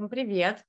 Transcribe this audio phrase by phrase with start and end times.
[0.00, 0.64] Всем привет.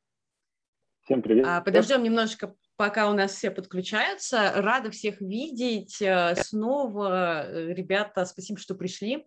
[1.05, 1.45] Всем привет.
[1.47, 4.51] А, подождем немножко, пока у нас все подключаются.
[4.57, 7.49] Рада всех видеть э, снова.
[7.49, 9.25] Ребята, спасибо, что пришли.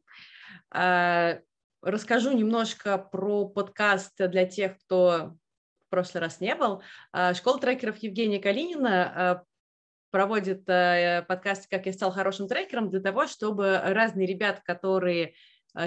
[0.70, 1.38] А,
[1.80, 5.36] расскажу немножко про подкаст для тех, кто
[5.86, 6.82] в прошлый раз не был.
[7.12, 9.46] А, Школа трекеров Евгения Калинина
[10.10, 15.34] проводит э, подкаст «Как я стал хорошим трекером» для того, чтобы разные ребята, которые Э,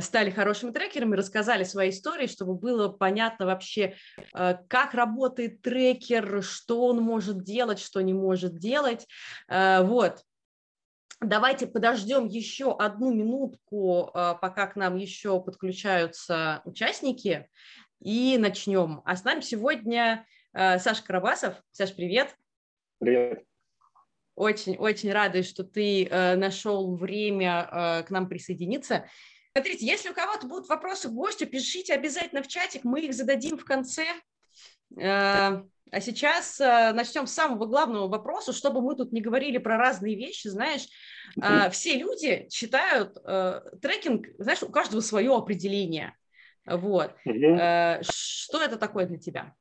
[0.01, 3.95] стали хорошими трекерами, рассказали свои истории, чтобы было понятно вообще,
[4.33, 9.07] э, как работает трекер, что он может делать, что не может делать.
[9.47, 10.23] Э, вот.
[11.19, 17.49] Давайте подождем еще одну минутку, пока к нам еще подключаются участники,
[17.99, 19.01] и начнем.
[19.03, 21.55] А с нами сегодня Саша Карабасов.
[21.71, 22.35] Саш, привет.
[22.99, 23.43] Привет.
[24.35, 29.07] Очень-очень рада, что ты нашел время к нам присоединиться.
[29.57, 33.57] Смотрите, если у кого-то будут вопросы к гостю, пишите обязательно в чатик, мы их зададим
[33.57, 34.05] в конце.
[34.95, 39.77] Э, а сейчас э, начнем с самого главного вопроса, чтобы мы тут не говорили про
[39.77, 40.47] разные вещи.
[40.49, 40.87] Знаешь,
[41.41, 43.15] э, все люди считают
[43.81, 46.15] трекинг, знаешь, у каждого свое определение.
[46.67, 47.15] Вот.
[47.23, 49.55] Что это такое для тебя?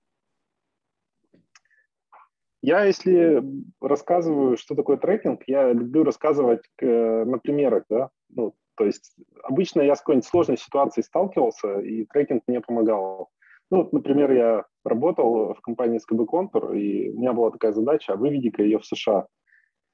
[2.61, 3.42] Я, если
[3.80, 9.94] рассказываю, что такое трекинг, я люблю рассказывать на примерах, да, ну, то есть обычно я
[9.94, 13.30] с какой-нибудь сложной ситуацией сталкивался, и трекинг мне помогал.
[13.70, 18.12] Ну, вот, например, я работал в компании SKB Contour, и у меня была такая задача,
[18.12, 19.27] а выведи-ка ее в США.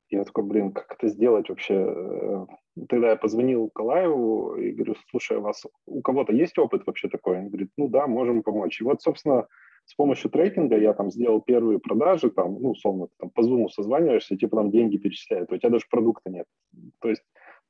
[0.09, 1.75] И я такой, блин, как это сделать вообще?
[1.75, 2.47] Э,
[2.89, 7.39] тогда я позвонил Калаеву и говорю, слушай, у вас у кого-то есть опыт вообще такой?
[7.39, 8.81] Он говорит, ну да, можем помочь.
[8.81, 9.47] И вот, собственно,
[9.87, 14.37] с помощью трекинга я там сделал первые продажи, там, ну, условно, там по Zoom созваниваешься,
[14.37, 16.47] тебе там деньги перечисляют, у тебя даже продукта нет.
[17.01, 17.23] То есть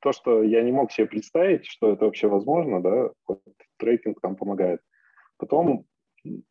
[0.03, 3.41] то, что я не мог себе представить, что это вообще возможно, да, вот
[3.77, 4.81] трекинг там помогает.
[5.37, 5.85] Потом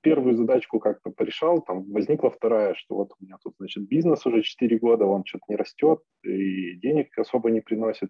[0.01, 4.43] первую задачку как-то порешал, там возникла вторая, что вот у меня тут, значит, бизнес уже
[4.43, 8.09] 4 года, он что-то не растет, и денег особо не приносит,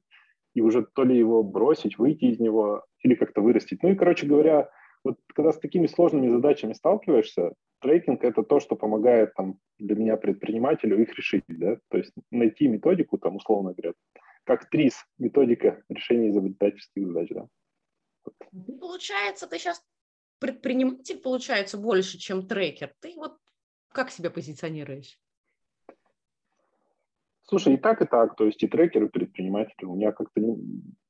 [0.54, 3.82] и уже то ли его бросить, выйти из него, или как-то вырастить.
[3.82, 4.70] Ну и, короче говоря,
[5.04, 10.16] вот когда с такими сложными задачами сталкиваешься, трекинг– это то, что помогает там, для меня,
[10.16, 13.94] предпринимателю, их решить, да, то есть найти методику, там, условно говоря,
[14.44, 17.28] как ТРИС, методика решения изобретательских задач.
[17.30, 17.48] Да.
[18.52, 19.84] Ну, получается, ты сейчас
[20.38, 22.92] предприниматель, получается, больше, чем трекер.
[23.00, 23.38] Ты вот
[23.92, 25.18] как себя позиционируешь?
[27.42, 28.36] Слушай, и так, и так.
[28.36, 29.84] То есть и трекер, и предприниматель.
[29.84, 30.40] У меня как-то...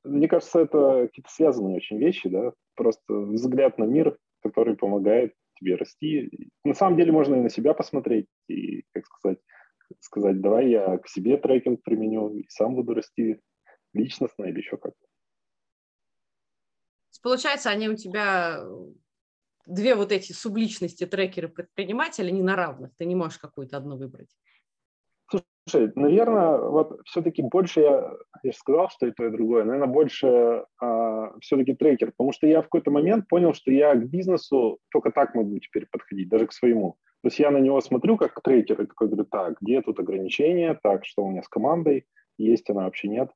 [0.05, 2.53] Мне кажется, это какие-то связанные очень вещи, да.
[2.75, 6.51] Просто взгляд на мир, который помогает тебе расти.
[6.65, 9.39] На самом деле можно и на себя посмотреть, и, как сказать,
[10.01, 13.41] сказать, давай я к себе трекинг применю и сам буду расти
[13.93, 15.07] личностно или еще как-то.
[17.23, 18.65] Получается, они у тебя
[19.67, 22.91] две вот эти субличности трекеры предпринимателя не на равных.
[22.97, 24.31] Ты не можешь какую-то одну выбрать.
[25.69, 29.93] Слушай, наверное, вот все-таки больше я, я же сказал, что и то, и другое, наверное,
[29.93, 34.81] больше а, все-таки трекер, потому что я в какой-то момент понял, что я к бизнесу
[34.91, 36.97] только так могу теперь подходить, даже к своему.
[37.23, 40.79] То есть я на него смотрю как трекер и такой говорю, так, где тут ограничения,
[40.83, 42.05] так, что у меня с командой,
[42.37, 43.09] есть она вообще?
[43.09, 43.31] Нет,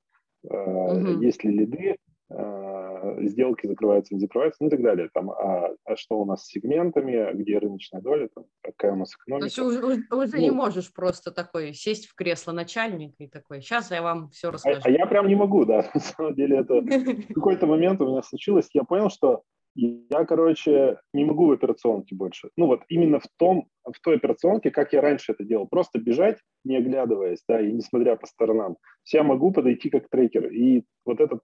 [0.45, 1.23] uh-huh.
[1.23, 1.97] есть ли лиды,
[2.29, 5.09] э, сделки закрываются, не закрываются, ну и так далее.
[5.15, 9.15] Там, а, а что у нас с сегментами, где рыночная доля, там, какая у нас
[9.15, 9.43] экономика.
[9.43, 13.61] То есть уже, уже ну, не можешь просто такой сесть в кресло начальника и такой,
[13.61, 14.81] сейчас я вам все расскажу.
[14.85, 18.09] А, а я прям не могу, да, на самом деле это в какой-то момент у
[18.09, 19.45] меня случилось, я понял, что
[19.77, 22.49] я, короче, не могу в операционке больше.
[22.57, 26.39] Ну вот именно в том, в той операционке, как я раньше это делал, просто бежать,
[26.65, 28.77] не оглядываясь, да, и не смотря по сторонам.
[29.13, 30.51] Я могу подойти как трекер.
[30.51, 31.41] И вот это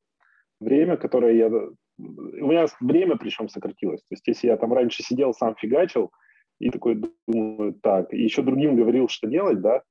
[0.60, 1.48] время, которое я...
[1.48, 4.00] У меня время причем сократилось.
[4.00, 6.10] То есть если я там раньше сидел, сам фигачил,
[6.58, 9.82] и такой думаю, так, и еще другим говорил, что делать, да,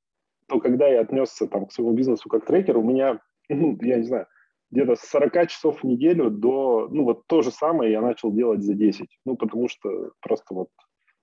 [0.48, 3.20] то когда я отнесся там к своему бизнесу как трекер, у меня,
[3.50, 4.28] ну, я не знаю,
[4.72, 8.64] где-то с 40 часов в неделю до, ну вот то же самое я начал делать
[8.64, 10.70] за 10, ну потому что просто вот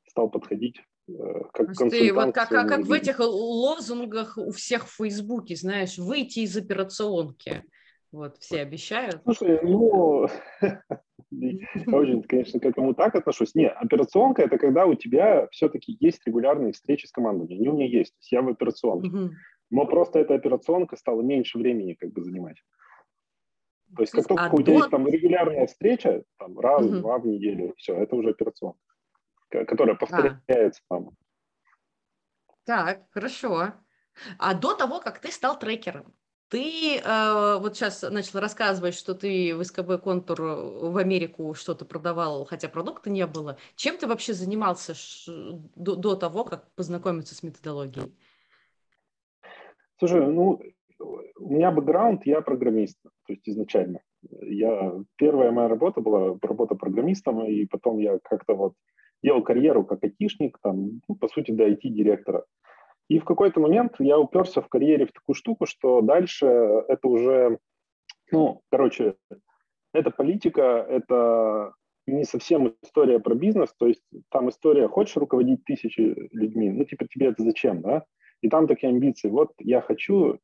[0.06, 1.12] стал подходить э,
[1.52, 2.12] как консультант.
[2.12, 7.64] вот как, как, как в этих лозунгах у всех в Фейсбуке, знаешь, выйти из операционки.
[8.10, 9.20] Вот, все обещают.
[9.24, 10.28] Слушай, ну,
[11.30, 13.54] я очень, конечно, к этому так отношусь.
[13.54, 17.56] Не, операционка– это когда у тебя все-таки есть регулярные встречи с командами.
[17.56, 18.12] Они у меня есть.
[18.14, 19.36] То есть я в операционке.
[19.70, 22.56] Но просто эта операционка стала меньше времени как бы занимать.
[23.96, 24.72] То есть, как только а у тебя до...
[24.72, 27.22] есть там регулярная встреча, там раз-два угу.
[27.22, 28.78] в неделю, все, это уже операционка,
[29.48, 29.98] которая а.
[29.98, 30.94] повторяется а.
[30.94, 31.10] там.
[32.64, 33.72] Так, хорошо.
[34.38, 36.12] А до того, как ты стал трекером,
[36.48, 42.46] Ты э, вот сейчас начал рассказывать, что ты в СКБ Контур в Америку что-то продавал,
[42.46, 43.58] хотя продукта не было.
[43.76, 44.94] Чем ты вообще занимался
[45.76, 48.14] до, до того, как познакомиться с методологией?
[49.98, 50.60] Слушай, ну,
[50.98, 54.00] у меня бэкграунд, я программист, то есть изначально.
[54.40, 58.74] Я, первая моя работа была работа программистом, и потом я как-то вот
[59.22, 62.44] делал карьеру как айтишник, там, ну, по сути, до IT-директора.
[63.08, 67.58] И в какой-то момент я уперся в карьере в такую штуку, что дальше это уже,
[68.30, 69.14] ну, короче,
[69.92, 71.72] это политика, это
[72.06, 77.06] не совсем история про бизнес, то есть там история, хочешь руководить тысячи людьми, ну, типа,
[77.08, 78.04] тебе это зачем, да?
[78.40, 80.38] И там такие амбиции, вот я хочу,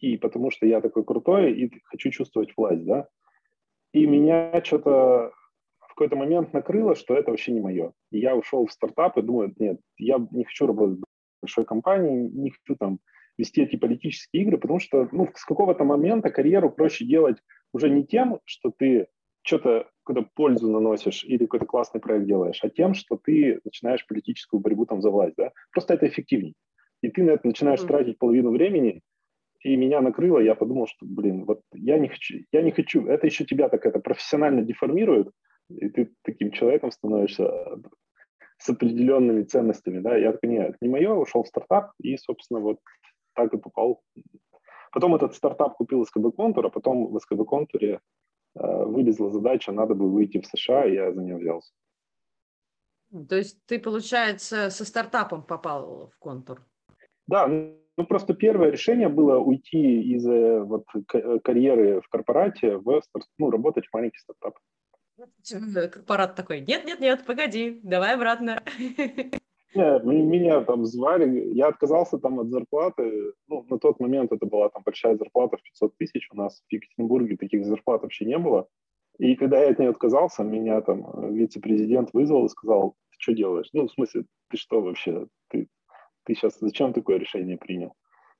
[0.00, 3.08] и потому что я такой крутой, и хочу чувствовать власть, да?
[3.92, 5.32] И меня что-то
[5.78, 7.92] в какой-то момент накрыло, что это вообще не мое.
[8.10, 11.00] И я ушел в стартап и думаю, нет, я не хочу работать
[11.40, 12.98] большой компании, не хочу там
[13.38, 17.36] вести эти политические игры, потому что ну, с какого-то момента карьеру проще делать
[17.72, 19.08] уже не тем, что ты
[19.42, 24.60] что-то какую-то пользу наносишь или какой-то классный проект делаешь, а тем, что ты начинаешь политическую
[24.60, 25.34] борьбу там за власть.
[25.36, 25.52] Да?
[25.72, 26.54] Просто это эффективнее.
[27.02, 27.86] И ты на это начинаешь mm-hmm.
[27.86, 29.02] тратить половину времени,
[29.60, 33.26] и меня накрыло, я подумал, что, блин, вот я не хочу, я не хочу, это
[33.26, 35.30] еще тебя так это профессионально деформирует,
[35.68, 37.50] и ты таким человеком становишься
[38.58, 42.78] с определенными ценностями, да, я такой, нет, не мое, ушел в стартап, и, собственно, вот
[43.34, 44.02] так и попал.
[44.92, 48.00] Потом этот стартап купил СКБ Контур, а потом в СКБ Контуре
[48.54, 51.72] э, вылезла задача, надо бы выйти в США, и я за нее взялся.
[53.28, 56.62] То есть ты, получается, со стартапом попал в Контур?
[57.26, 57.46] Да,
[57.96, 60.84] ну просто первое решение было уйти из э, вот,
[61.42, 63.02] карьеры в корпорате в
[63.38, 64.58] ну, работать в маленький стартап.
[65.92, 68.62] Корпорат такой, нет-нет-нет, погоди, давай обратно.
[69.74, 74.70] Нет, меня там звали, я отказался там от зарплаты, ну, на тот момент это была
[74.70, 78.68] там большая зарплата в 500 тысяч, у нас в Екатеринбурге таких зарплат вообще не было,
[79.18, 83.32] и когда я от нее отказался, меня там э, вице-президент вызвал и сказал, ты что
[83.32, 83.68] делаешь?
[83.72, 85.68] Ну, в смысле, ты что вообще, ты,
[86.26, 87.94] ты сейчас зачем такое решение принял?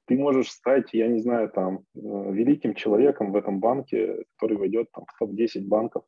[0.06, 4.88] Ты можешь стать, я не знаю, там, э, великим человеком в этом банке, который войдет
[4.93, 6.05] там, в топ-10 банков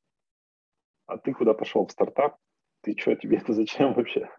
[1.09, 2.37] а ты куда пошел в стартап?
[2.83, 4.31] Ты что, тебе это зачем вообще?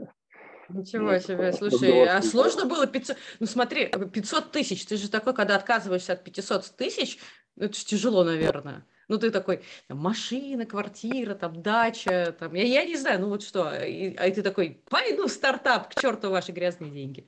[0.70, 5.34] Ничего ну, себе, слушай, а сложно было 500, ну смотри, 500 тысяч, ты же такой,
[5.34, 7.18] когда отказываешься от 500 тысяч,
[7.56, 8.86] ну, это же тяжело, наверное.
[9.10, 13.44] Ну, ты такой, там, машина, квартира, там, дача, там, я, я не знаю, ну вот
[13.44, 17.28] что, и, а ты такой, пойду в стартап, к черту ваши грязные деньги.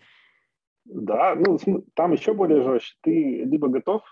[0.85, 1.57] Да, ну,
[1.93, 2.95] там еще более жестче.
[3.01, 4.03] Ты либо готов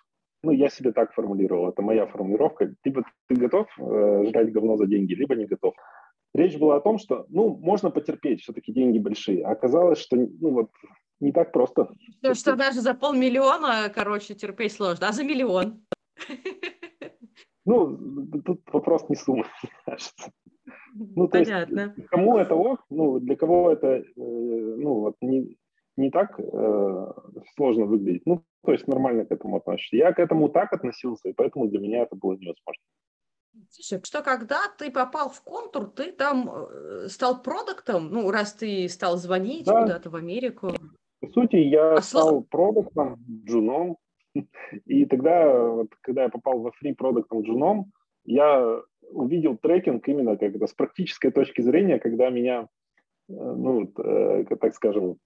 [0.43, 4.85] ну, я себе так формулировал, это моя формулировка, либо ты готов э, жрать говно за
[4.85, 5.75] деньги, либо не готов.
[6.33, 9.43] Речь была о том, что, ну, можно потерпеть, все-таки деньги большие.
[9.43, 10.71] А оказалось, что, ну, вот,
[11.19, 11.89] не так просто.
[12.19, 15.81] Что, что даже за полмиллиона, короче, терпеть сложно, а за миллион?
[17.69, 17.97] Ну,
[18.45, 20.31] тут вопрос не суммы, мне кажется.
[20.95, 21.93] Ну, Понятно.
[21.95, 25.55] есть, кому это ок, ну, для кого это, э, ну, вот, не,
[25.95, 27.13] не так э,
[27.55, 28.23] сложно выглядит.
[28.25, 29.97] Ну, то есть нормально к этому относишься.
[29.97, 32.83] Я к этому так относился, и поэтому для меня это было невозможно.
[33.69, 38.89] Слушай, что когда ты попал в контур, ты там э, стал продуктом, ну, раз ты
[38.89, 39.81] стал звонить да.
[39.81, 40.71] куда-то в Америку?
[41.19, 42.47] По сути, я а стал слов...
[42.49, 43.97] продуктом, джуном,
[44.85, 47.91] и тогда, вот, когда я попал во фри продуктом джуном,
[48.25, 48.81] я
[49.11, 52.67] увидел трекинг именно как это с практической точки зрения, когда меня,
[53.29, 55.17] э, ну, э, так скажем,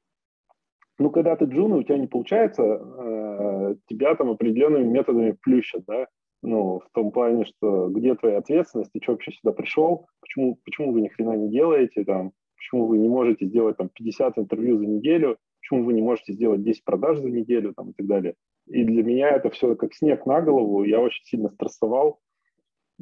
[0.99, 6.07] ну, когда ты джун, у тебя не получается, э, тебя там определенными методами плющат, да,
[6.41, 10.91] ну, в том плане, что где твоя ответственность, ты что вообще сюда пришел, почему, почему
[10.91, 14.85] вы ни хрена не делаете, там, почему вы не можете сделать там 50 интервью за
[14.85, 18.35] неделю, почему вы не можете сделать 10 продаж за неделю, там, и так далее.
[18.67, 22.19] И для меня это все как снег на голову, я очень сильно стрессовал,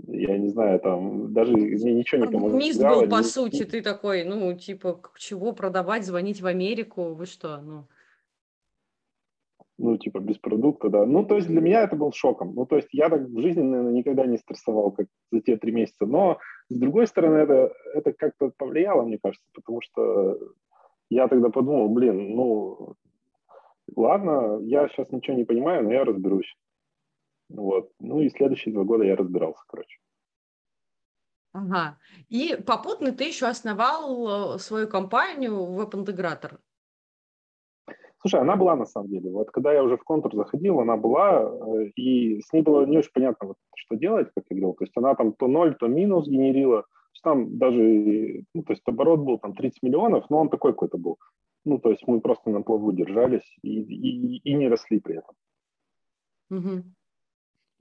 [0.07, 2.57] я не знаю, там даже мне ничего не помогло.
[2.57, 3.23] Мисс был, по не...
[3.23, 7.87] сути, ты такой, ну, типа, чего продавать, звонить в Америку, вы что, ну...
[9.77, 11.07] Ну, типа, без продукта, да.
[11.07, 12.53] Ну, то есть для меня это был шоком.
[12.53, 15.71] Ну, то есть я так в жизни, наверное, никогда не стрессовал, как за те три
[15.71, 16.05] месяца.
[16.05, 16.37] Но,
[16.69, 20.37] с другой стороны, это, это как-то повлияло, мне кажется, потому что
[21.11, 22.95] я тогда подумал, блин, ну,
[23.95, 26.55] ладно, я сейчас ничего не понимаю, но я разберусь.
[27.49, 27.91] Вот.
[27.99, 29.99] Ну и следующие два года я разбирался, короче.
[31.53, 31.97] Ага.
[32.29, 36.59] И попутно ты еще основал э, свою компанию веб-интегратор.
[38.19, 39.31] Слушай, она была на самом деле.
[39.31, 42.99] Вот когда я уже в контур заходил, она была, э, и с ней было не
[42.99, 44.75] очень понятно, вот, что делать, как я говорил.
[44.75, 46.85] То есть она там то ноль, то минус генерила.
[47.23, 51.17] Там даже, ну, то есть оборот был там 30 миллионов, но он такой какой-то был.
[51.65, 55.35] Ну, то есть мы просто на плаву держались и, и, и не росли при этом.
[56.49, 56.83] Угу.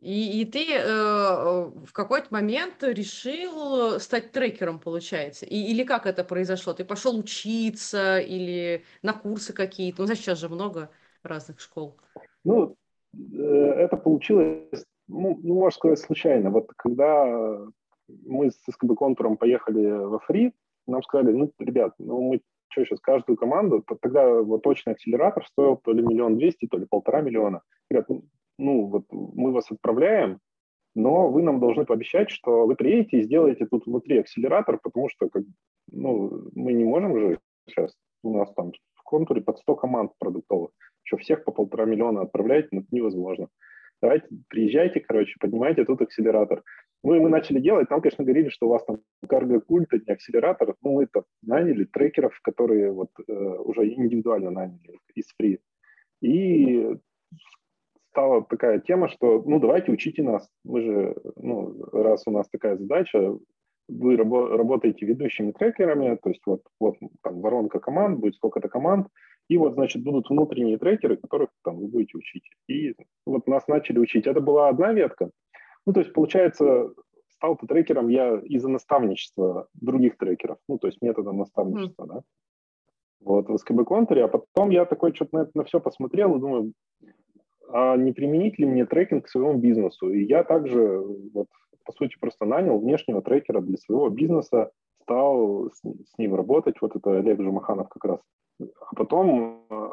[0.01, 5.45] И, и ты э, э, в какой-то момент решил стать трекером, получается?
[5.45, 6.73] И, или как это произошло?
[6.73, 10.01] Ты пошел учиться или на курсы какие-то?
[10.01, 10.91] Ну, знаешь, сейчас же много
[11.23, 11.99] разных школ.
[12.45, 12.77] Ну,
[13.13, 16.51] э, это получилось, ну, ну, можно сказать, случайно.
[16.51, 17.59] Вот когда
[18.27, 20.53] мы с СКБ Контуром поехали во Фри,
[20.87, 22.41] нам сказали, ну, ребят, ну, мы
[22.71, 26.87] что сейчас, каждую команду, тогда вот точный акселератор стоил то ли миллион двести, то ли
[26.89, 27.63] полтора миллиона.
[27.91, 28.25] Говорят, «Ну,
[28.59, 30.39] ну, вот мы вас отправляем,
[30.95, 35.29] но вы нам должны пообещать, что вы приедете и сделаете тут внутри акселератор, потому что
[35.29, 35.43] как,
[35.91, 40.71] ну, мы не можем же сейчас, у нас там в контуре под 100 команд продуктовых,
[41.03, 43.49] что всех по полтора миллиона отправлять, ну, это невозможно.
[44.03, 46.63] Давайте, приезжайте, короче, поднимайте тут акселератор.
[47.03, 50.13] Ну, и мы начали делать, там, конечно, говорили, что у вас там карго-культ, это не
[50.13, 55.61] акселератор, ну, мы это наняли трекеров, которые вот э, уже индивидуально наняли из фри.
[56.21, 56.99] И
[58.11, 60.49] стала такая тема, что, ну, давайте учите нас.
[60.65, 63.39] Мы же, ну, раз у нас такая задача,
[63.89, 69.09] вы рабо- работаете ведущими трекерами, то есть вот, вот там воронка команд, будет сколько-то команд,
[69.51, 72.49] и вот, значит, будут внутренние трекеры, которых там вы будете учить.
[72.69, 72.95] И
[73.27, 74.29] вот нас начали учить.
[74.29, 75.31] Это была одна ветка.
[75.85, 76.91] Ну, то есть, получается,
[77.31, 82.07] стал ты трекером я из-за наставничества других трекеров, ну, то есть методом наставничества, mm.
[82.07, 82.23] да.
[83.23, 86.41] Вот, в СКБ Контуре, а потом я такой что-то на это на все посмотрел и
[86.41, 86.73] думаю,
[87.73, 90.11] а не применить ли мне трекинг к своему бизнесу?
[90.11, 91.03] И я также,
[91.35, 91.49] вот,
[91.85, 94.71] по сути, просто нанял внешнего трекера для своего бизнеса,
[95.03, 98.21] стал с, с ним работать, вот это Олег Жумаханов как раз.
[98.61, 99.89] А потом э,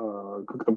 [0.00, 0.76] э, как-то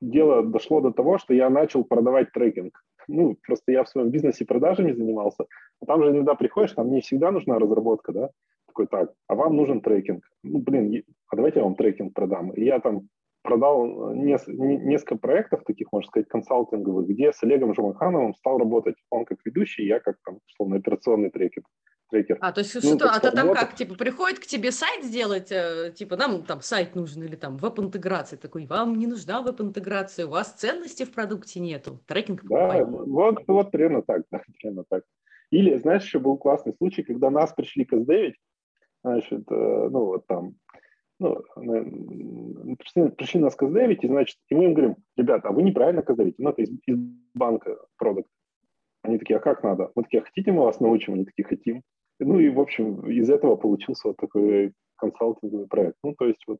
[0.00, 2.82] дело дошло до того, что я начал продавать трекинг.
[3.08, 5.46] Ну, просто я в своем бизнесе продажами занимался,
[5.80, 8.30] а там же иногда приходишь, там не всегда нужна разработка, да,
[8.66, 10.24] такой, так, а вам нужен трекинг.
[10.42, 12.50] Ну, блин, а давайте я вам трекинг продам.
[12.50, 13.08] И я там
[13.42, 18.96] продал несколько проектов, таких, можно сказать, консалтинговых, где с Олегом Жумахановым стал работать.
[19.10, 21.64] Он как ведущий, я как, там, условно, операционный трекер.
[22.10, 22.38] трекер.
[22.40, 25.50] А, то есть ну, что, а то там как, типа, приходит к тебе сайт сделать,
[25.50, 30.30] э, типа, нам там сайт нужен или там веб-интеграция, такой, вам не нужна веб-интеграция, у
[30.30, 35.02] вас ценности в продукте нету, трекинг Да, вот, вот примерно так, да, примерно так.
[35.50, 38.32] Или, знаешь, еще был классный случай, когда нас пришли к S9,
[39.04, 40.54] значит, э, ну, вот там,
[41.56, 46.02] ну, пришли, пришли на каздевить, и, значит, и мы им говорим, ребята, а вы неправильно
[46.02, 46.98] каздевите, ну, это из, из
[47.34, 48.28] банка продукт.
[49.02, 49.90] Они такие, а как надо?
[49.94, 51.14] Мы такие, а хотите, мы вас научим?
[51.14, 51.82] Они такие, хотим.
[52.20, 55.96] Ну и, в общем, из этого получился вот такой консалтинговый проект.
[56.04, 56.58] Ну, то есть вот...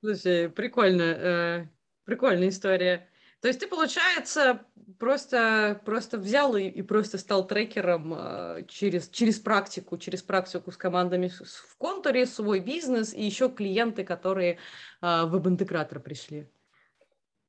[0.00, 1.66] Слушай, прикольно, э,
[2.04, 3.08] прикольная история.
[3.40, 4.66] То есть ты, получается,
[4.98, 10.76] просто, просто взял и, и просто стал трекером э, через, через практику, через практику с
[10.76, 14.56] командами в контуре, свой бизнес и еще клиенты, которые э,
[15.00, 16.48] в веб-интегратор пришли.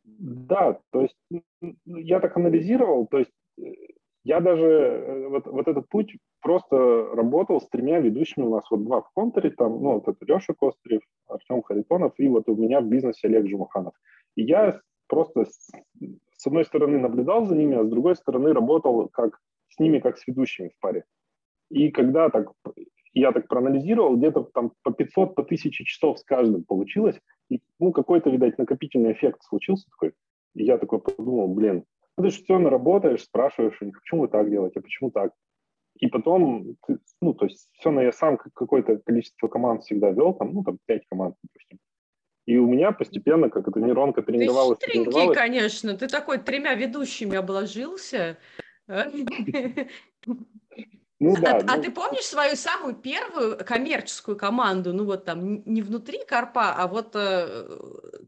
[0.03, 1.17] Да, то есть
[1.86, 3.74] я так анализировал, то есть э,
[4.24, 6.77] я даже вот, вот этот путь просто
[7.15, 8.43] работал с тремя ведущими.
[8.43, 12.27] У нас вот два в контуре, там, ну, вот это Леша Кострев, Артем Харитонов, и
[12.27, 13.93] вот у меня в бизнесе Олег Жумаханов.
[14.36, 15.70] И я просто с,
[16.38, 20.18] с одной стороны наблюдал за ними, а с другой стороны работал как с ними, как
[20.18, 21.04] с ведущими в паре.
[21.70, 22.51] И когда так
[23.13, 27.92] я так проанализировал, где-то там по 500, по 1000 часов с каждым получилось, и, ну,
[27.92, 30.13] какой-то, видать, накопительный эффект случился такой,
[30.56, 31.86] и я такой подумал, блин,
[32.18, 35.34] ну, ты же все наработаешь, спрашиваешь у них, почему вы так делаете, а почему так?
[36.00, 36.75] И потом,
[37.22, 40.78] ну, то есть все на я сам какое-то количество команд всегда вел, там, ну, там,
[40.86, 41.80] 5 команд, допустим.
[42.50, 45.38] И у меня постепенно, как эта нейронка тренировалась, ты тренировалась.
[45.38, 45.96] конечно.
[45.96, 48.39] Ты такой тремя ведущими обложился.
[48.88, 49.27] Ну,
[51.41, 51.74] да, а, а ну...
[51.74, 54.94] а ты помнишь свою самую первую коммерческую команду?
[54.94, 57.77] Ну вот там не внутри Карпа, а вот э,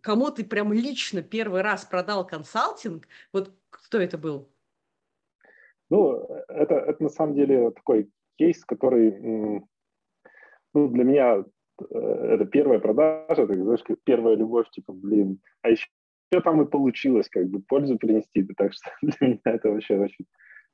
[0.04, 3.08] кому ты прям лично первый раз продал консалтинг?
[3.34, 4.50] Вот кто это был?
[5.90, 9.63] Ну, это, это на самом деле такой кейс, который
[10.74, 11.44] ну, для меня Э,
[11.80, 15.88] это первая продажа, так знаешь, первая любовь, типа, блин, а еще
[16.44, 20.25] там и получилось, как бы, пользу принести, так что для меня это вообще очень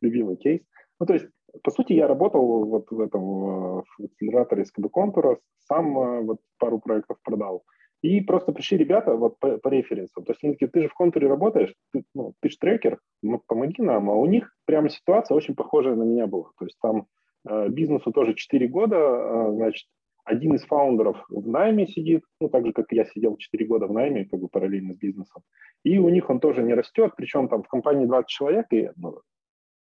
[0.01, 0.61] любимый кейс.
[0.99, 1.27] Ну, то есть,
[1.63, 6.79] по сути, я работал вот в этом в акселераторе СКБ Контура, сам э, вот пару
[6.79, 7.63] проектов продал.
[8.03, 10.23] И просто пришли ребята вот по, по референсам.
[10.23, 13.41] То есть они такие, ты же в контуре работаешь, ты, ну, ты же трекер, ну,
[13.47, 14.09] помоги нам.
[14.09, 16.51] А у них прямо ситуация очень похожая на меня была.
[16.59, 17.07] То есть там
[17.49, 19.87] э, бизнесу тоже 4 года, э, значит,
[20.27, 23.93] один из фаундеров в найме сидит, ну, так же, как я сидел 4 года в
[23.93, 25.41] найме, как бы параллельно с бизнесом.
[25.83, 28.65] И у них он тоже не растет, причем там в компании 20 человек.
[28.71, 29.21] И, ну,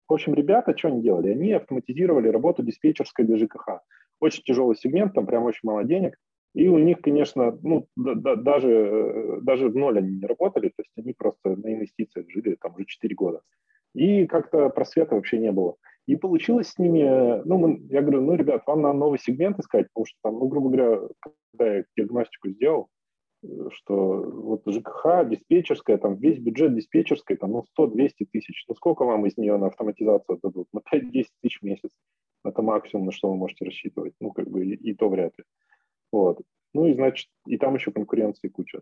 [0.08, 1.32] в общем, ребята что они делали?
[1.32, 3.80] Они автоматизировали работу диспетчерской для ЖКХ.
[4.20, 6.18] Очень тяжелый сегмент, там прям очень мало денег.
[6.54, 10.82] И у них, конечно, ну, да, да, даже, даже в ноль они не работали, то
[10.82, 13.42] есть они просто на инвестициях жили там уже 4 года.
[13.96, 15.78] И как-то просвета вообще не было.
[16.06, 19.88] И получилось с ними, ну, мы, я говорю, ну, ребят, вам надо новый сегмент искать,
[19.94, 21.00] потому что там, ну, грубо говоря,
[21.52, 22.90] когда я диагностику сделал,
[23.44, 28.66] э, что вот ЖКХ, диспетчерская, там весь бюджет диспетчерской, там, ну, 100-200 тысяч.
[28.68, 30.68] Ну, сколько вам из нее на автоматизацию дадут?
[30.74, 31.92] На 5-10 тысяч в месяц.
[32.44, 34.14] Это максимум, на что вы можете рассчитывать.
[34.20, 35.46] Ну, как бы и, и то вряд ли.
[36.12, 36.42] Вот.
[36.74, 38.82] Ну, и, значит, и там еще конкуренции куча.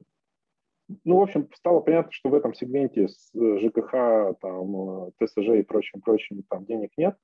[1.04, 5.60] Ну, в общем, стало понятно, что в этом сегменте с э, ЖКХ, там, э, ТСЖ
[5.60, 7.16] и прочим, прочим, там денег нет.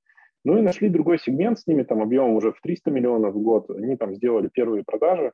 [0.43, 3.69] Ну и нашли другой сегмент с ними, там объемом уже в 300 миллионов в год.
[3.69, 5.33] Они там сделали первые продажи,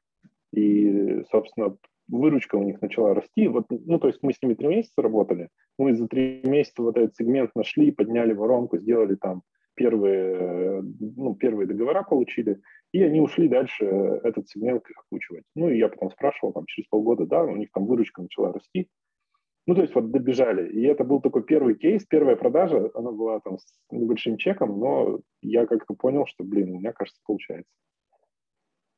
[0.54, 3.48] и, собственно, выручка у них начала расти.
[3.48, 6.98] Вот, ну, то есть мы с ними три месяца работали, мы за три месяца вот
[6.98, 9.42] этот сегмент нашли, подняли воронку, сделали там
[9.76, 12.62] первые, ну, первые договора получили,
[12.94, 13.86] и они ушли дальше
[14.24, 15.44] этот сегмент окучивать.
[15.56, 18.88] Ну, и я потом спрашивал, там, через полгода, да, у них там выручка начала расти.
[19.66, 20.72] Ну, то есть вот добежали.
[20.72, 25.22] И это был такой первый кейс, первая продажа, она была там с небольшим чеком, но
[25.42, 27.72] я как-то понял, что, блин, у меня, кажется, получается.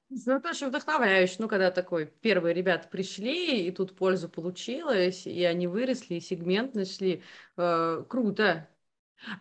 [0.09, 5.43] Ну, это очень вдохновляюще, ну, когда такой первые ребята пришли, и тут пользу получилась, и
[5.45, 7.21] они выросли, и сегмент нашли.
[7.57, 8.67] Э, круто.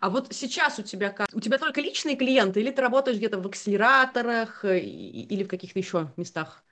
[0.01, 1.29] А вот сейчас у тебя как?
[1.35, 5.79] У тебя только личные клиенты, или ты работаешь где-то в акселераторах э, или в каких-то
[5.79, 6.65] еще местах?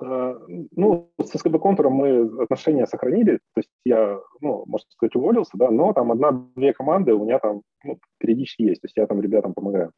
[0.00, 5.52] А, ну, с СКБ контуром мы отношения сохранили, то есть я, ну, можно сказать, уволился,
[5.54, 9.20] да, но там одна-две команды у меня там ну, периодически есть, то есть я там
[9.20, 9.92] ребятам помогаю.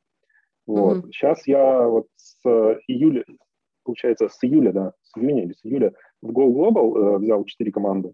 [0.67, 0.99] Вот.
[0.99, 1.11] Mm-hmm.
[1.13, 2.47] Сейчас я вот с
[2.89, 3.25] июля,
[3.85, 5.93] получается, с июля, да, с июня или с июля
[6.23, 8.13] в Go Global э, взял четыре команды.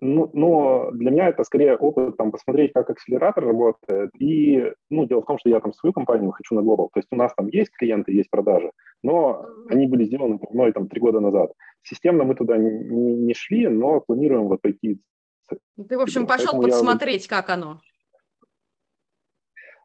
[0.00, 4.10] Ну, но для меня это скорее опыт там, посмотреть, как акселератор работает.
[4.18, 6.88] И ну, дело в том, что я там свою компанию хочу на Global.
[6.92, 8.72] То есть у нас там есть клиенты, есть продажи,
[9.02, 11.52] но они были сделаны мной там три года назад.
[11.82, 15.00] Системно мы туда не, не шли, но планируем вот пойти.
[15.48, 17.36] Ты, в общем, пошел Поэтому подсмотреть, я...
[17.36, 17.80] как оно.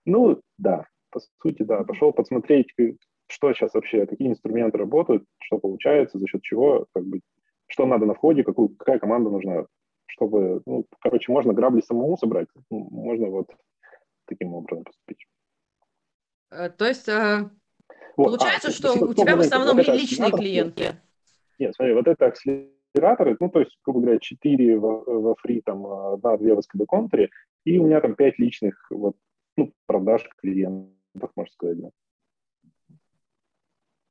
[0.06, 1.84] Ну, да, по сути, да.
[1.84, 2.68] Пошел подсмотреть,
[3.28, 7.22] что сейчас вообще, какие инструменты работают, что получается, за счет чего, как бы,
[7.68, 9.66] что надо на входе, какую, какая команда нужна
[10.16, 13.52] чтобы, ну, короче, можно грабли самому собрать, можно вот
[14.26, 15.26] таким образом поступить.
[16.52, 17.50] Э, то есть э,
[18.16, 20.96] вот, получается, а, что у тебя в основном вот личные клиенты?
[21.60, 25.86] Нет, смотри, вот это акселераторы, ну, то есть, грубо говоря, 4 во, во фри, там,
[25.86, 27.30] одна-две в СКБ контуре,
[27.66, 29.16] и у меня там 5 личных вот,
[29.58, 31.90] ну, продаж клиентов, можно сказать, да.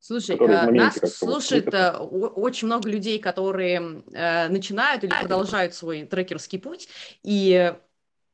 [0.06, 6.58] Слушай, э, нас слушает э, очень много людей, которые э, начинают или продолжают свой трекерский
[6.60, 6.90] путь,
[7.22, 7.72] и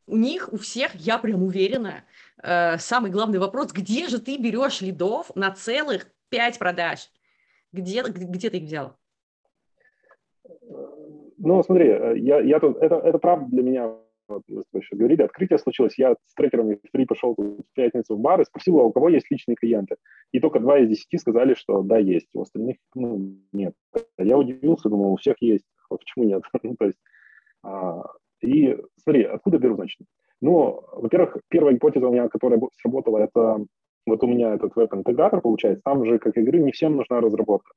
[0.09, 2.03] у них, у всех, я прям уверена,
[2.79, 7.09] самый главный вопрос, где же ты берешь лидов на целых пять продаж?
[7.71, 8.97] Где, где ты их взял?
[11.39, 11.87] Ну, смотри,
[12.21, 13.95] я, я тут, это, это правда для меня
[14.31, 18.40] вот мы говорили, открытие случилось, я с трекерами в три пошел в пятницу в бар
[18.40, 19.97] и спросил, а у кого есть личные клиенты.
[20.33, 23.75] И только два из десяти сказали, что да, есть, у остальных ну, нет.
[24.19, 26.43] Я удивился, думал, у всех есть, а почему нет?
[26.62, 26.99] ну, то есть,
[27.62, 28.05] а,
[28.40, 30.01] и смотри, откуда беру, значит?
[30.40, 33.64] Ну, во-первых, первая гипотеза у меня, которая сработала, это
[34.07, 37.73] вот у меня этот веб-интегратор получается, там же, как я говорю, не всем нужна разработка.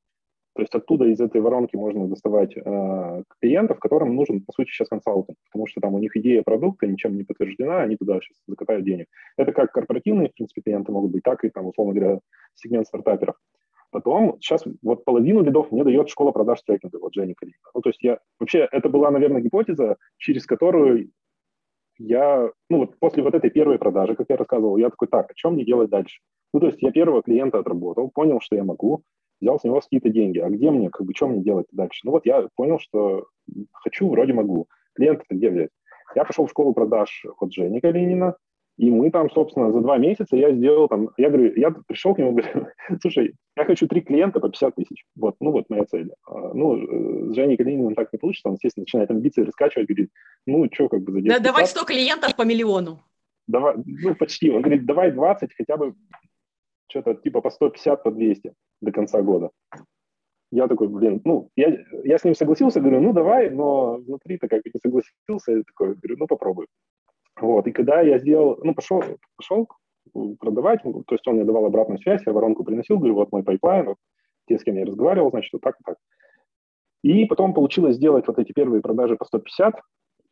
[0.55, 4.87] То есть оттуда из этой воронки можно доставать э, клиентов, которым нужен, по сути, сейчас
[4.87, 8.85] консалтинг, потому что там у них идея продукта ничем не подтверждена, они туда сейчас закатают
[8.85, 9.07] денег.
[9.35, 12.19] Это как корпоративные, в принципе, клиенты могут быть, так и, там, условно говоря,
[12.53, 13.35] сегмент стартаперов.
[13.89, 17.59] Потом сейчас вот половину лидов мне дает школа продаж трекинга, вот Женя Калинина.
[17.73, 21.09] Ну, то есть я, вообще, это была, наверное, гипотеза, через которую
[21.99, 25.33] я, ну вот после вот этой первой продажи, как я рассказывал, я такой, так, а
[25.35, 26.21] что мне делать дальше?
[26.53, 29.03] Ну, то есть я первого клиента отработал, понял, что я могу,
[29.43, 30.39] взял с него какие-то деньги.
[30.39, 32.01] А где мне, как бы, что мне делать дальше?
[32.03, 33.25] Ну вот я понял, что
[33.71, 34.67] хочу, вроде могу.
[34.95, 35.69] Клиента-то где взять?
[36.15, 38.35] Я пошел в школу продаж от Жени Калинина,
[38.77, 42.17] и мы там, собственно, за два месяца я сделал там, я говорю, я пришел к
[42.17, 42.67] нему, говорю,
[43.01, 45.05] слушай, я хочу три клиента по 50 тысяч.
[45.15, 46.11] Вот, ну вот моя цель.
[46.27, 50.09] А, ну, э, с Женей Калининым так не получится, он, естественно, начинает амбиции раскачивать, говорит,
[50.47, 52.99] ну, что, как бы за 10 Да, давай 100 клиентов по миллиону.
[53.47, 54.49] Давай, ну, почти.
[54.49, 55.93] Он говорит, давай 20, хотя бы
[56.87, 59.49] что-то типа по 150, по 200 до конца года.
[60.51, 64.61] Я такой, блин, ну, я, я с ним согласился, говорю, ну, давай, но внутри-то как
[64.61, 66.67] бы не согласился, я такой, говорю, ну, попробуй.
[67.41, 69.01] Вот, и когда я сделал, ну, пошел,
[69.35, 69.67] пошел
[70.39, 73.87] продавать, то есть он мне давал обратную связь, я воронку приносил, говорю, вот мой pipeline,
[73.87, 73.97] вот
[74.47, 75.97] те, с кем я разговаривал, значит, вот так и так.
[77.03, 79.75] И потом получилось сделать вот эти первые продажи по 150,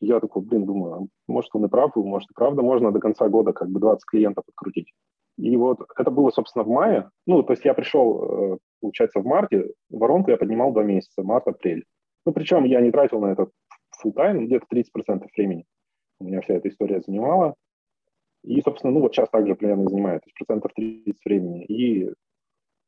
[0.02, 3.30] я такой, блин, думаю, а может, он и прав, может, и правда можно до конца
[3.30, 4.92] года как бы 20 клиентов открутить.
[5.38, 7.10] И вот это было, собственно, в мае.
[7.26, 11.86] Ну, то есть я пришел, э, получается, в марте воронку я поднимал два месяца, март-апрель.
[12.26, 13.48] Ну, причем я не тратил на это
[14.04, 15.66] full time где-то 30% времени.
[16.20, 17.56] У меня вся эта история занимала.
[18.44, 21.66] И, собственно, ну вот сейчас также примерно занимает, то есть процентов 30 времени.
[21.66, 22.12] И,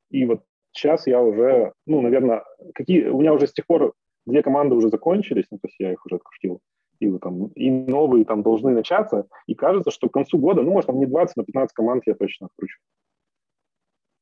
[0.10, 3.94] и вот сейчас я уже, ну, наверное, какие, у меня уже с тех пор
[4.26, 6.60] две команды уже закончились, ну, то есть я их уже открутил,
[7.04, 10.88] и, там, и новые там должны начаться, и кажется, что к концу года, ну, может,
[10.88, 12.80] там не 20, но 15 команд я точно откручу.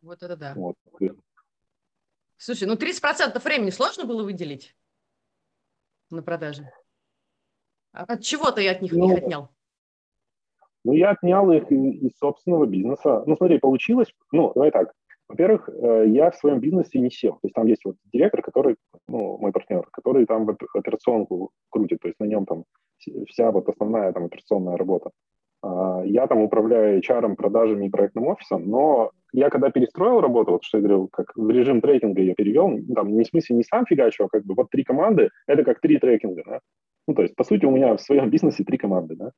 [0.02, 0.54] Вот это да.
[0.56, 0.76] Вот.
[2.38, 4.76] Слушай, ну 30% времени сложно было выделить
[6.10, 6.72] на продаже?
[7.94, 9.50] А от чего ты от них ну, их отнял?
[10.84, 13.24] Ну, я отнял их из собственного бизнеса.
[13.28, 14.91] Ну, смотри, получилось, ну, давай так.
[15.32, 17.34] Во-первых, э, я в своем бизнесе не сел.
[17.34, 18.76] То есть там есть вот директор, который,
[19.08, 22.65] ну, мой партнер, который там операционку крутит, то есть на нем там
[23.28, 25.12] вся вот основная там операционная работа.
[25.63, 30.63] А, я там управляю HR, продажами и проектным офисом, но я когда перестроил работу, вот
[30.63, 33.86] что я говорил, как в режим трекинга я перевел, там не в смысле не сам
[33.86, 36.60] фигачу, а как бы вот три команды, это как три трекинга, да.
[37.08, 39.32] Ну, то есть, по сути, у меня в своем бизнесе три команды, да.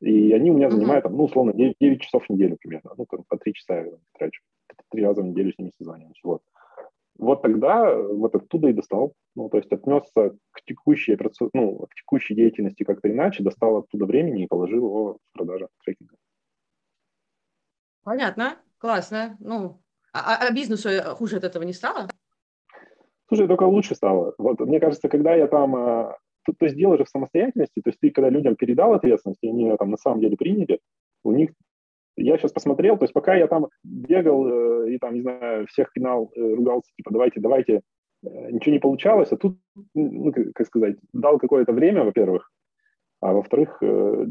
[0.00, 2.90] И они у меня занимают, там, ну, условно, 9, 9 часов в неделю примерно.
[2.98, 3.86] Ну, там, по 3 часа я
[4.18, 4.42] трачу.
[4.90, 6.20] Три раза в неделю с ними созваниваюсь.
[6.22, 6.42] Вот.
[7.18, 9.14] Вот тогда вот оттуда и достал.
[9.34, 11.18] Ну, то есть отнесся к текущей,
[11.54, 16.16] ну, к текущей деятельности как-то иначе, достал оттуда времени и положил его в продажу трекинга.
[18.04, 19.36] Понятно, классно.
[19.40, 19.80] Ну,
[20.12, 22.08] а, а, а бизнесу хуже от этого не стало?
[23.28, 24.34] Слушай, только лучше стало.
[24.38, 27.90] Вот мне кажется, когда я там а, то, то есть дело же в самостоятельности, то
[27.90, 30.80] есть ты когда людям передал ответственность, и они ее там на самом деле приняли,
[31.24, 31.50] у них
[32.16, 35.92] я сейчас посмотрел, то есть пока я там бегал э, и там, не знаю, всех
[35.92, 37.82] пинал, э, ругался, типа, давайте, давайте,
[38.24, 39.58] э, ничего не получалось, а тут,
[39.94, 42.50] ну, как сказать, дал какое-то время, во-первых,
[43.20, 44.26] а во-вторых, э,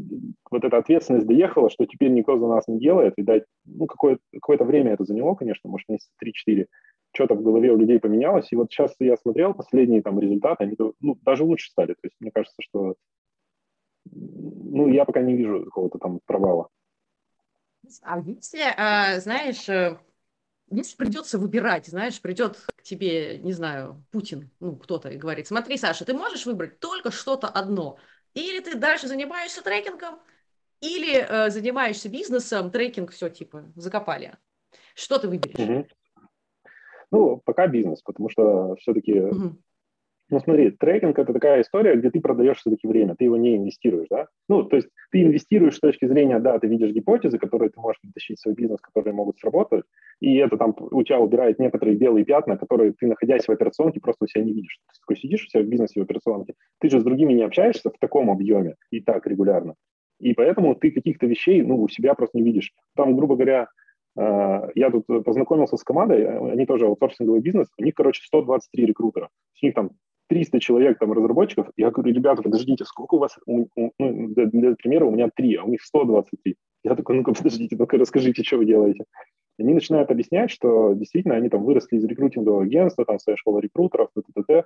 [0.50, 4.22] вот эта ответственность доехала, что теперь никто за нас не делает, и дать, ну, какое-то,
[4.32, 6.66] какое-то время это заняло, конечно, может, месяца 3-4,
[7.14, 10.76] что-то в голове у людей поменялось, и вот сейчас я смотрел последние там результаты, они
[11.00, 12.94] ну, даже лучше стали, то есть мне кажется, что
[14.12, 16.68] ну, я пока не вижу какого-то там провала.
[18.02, 19.98] А если, а, знаешь, э,
[20.70, 25.76] если придется выбирать, знаешь, придет к тебе, не знаю, Путин, ну, кто-то и говорит, смотри,
[25.76, 27.98] Саша, ты можешь выбрать только что-то одно.
[28.34, 30.18] Или ты дальше занимаешься трекингом,
[30.80, 34.36] или э, занимаешься бизнесом, трекинг все, типа, закопали.
[34.94, 35.58] Что ты выберешь?
[35.58, 35.88] Угу.
[37.12, 39.56] Ну, пока бизнес, потому что все-таки, угу.
[40.28, 44.08] Ну смотри, трекинг это такая история, где ты продаешь все-таки время, ты его не инвестируешь,
[44.10, 44.26] да?
[44.48, 48.00] Ну, то есть ты инвестируешь с точки зрения, да, ты видишь гипотезы, которые ты можешь
[48.00, 49.84] притащить в свой бизнес, которые могут сработать,
[50.20, 54.24] и это там у тебя убирает некоторые белые пятна, которые ты, находясь в операционке, просто
[54.24, 54.78] у себя не видишь.
[54.92, 57.90] Ты такой сидишь у себя в бизнесе в операционке, ты же с другими не общаешься
[57.90, 59.74] в таком объеме и так регулярно.
[60.18, 62.72] И поэтому ты каких-то вещей, ну, у себя просто не видишь.
[62.96, 63.68] Там, грубо говоря,
[64.16, 69.28] Э, я тут познакомился с командой, они тоже аутсорсинговый бизнес, у них, короче, 123 рекрутера.
[69.62, 69.90] У них там
[70.28, 71.68] 300 человек там разработчиков.
[71.76, 75.64] Я говорю, ребята, подождите, сколько у вас, ну, для, для примера, у меня 3, а
[75.64, 76.56] у них 123.
[76.84, 79.04] Я такой, ну-ка, подождите, ну-ка, расскажите, что вы делаете.
[79.58, 84.10] Они начинают объяснять, что действительно они там выросли из рекрутингового агентства, там своя школа рекрутеров,
[84.14, 84.64] т -т -т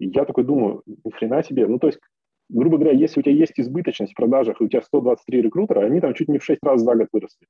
[0.00, 1.66] И я такой думаю, ни хрена себе.
[1.66, 2.00] Ну, то есть,
[2.48, 6.00] грубо говоря, если у тебя есть избыточность в продажах, и у тебя 123 рекрутера, они
[6.00, 7.46] там чуть не в 6 раз за год выросли.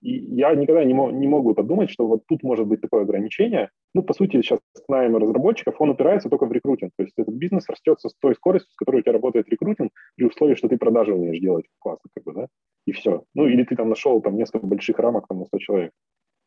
[0.00, 3.02] И я никогда не, мог, не мог бы подумать, что вот тут может быть такое
[3.02, 3.70] ограничение.
[3.94, 6.92] Ну, по сути, сейчас найм разработчиков, он упирается только в рекрутинг.
[6.96, 10.26] То есть этот бизнес растет с той скоростью, с которой у тебя работает рекрутинг, при
[10.26, 12.46] условии, что ты продажи умеешь делать классно, как бы, да,
[12.86, 13.24] и все.
[13.34, 15.92] Ну, или ты там нашел там несколько больших рамок там на 100 человек.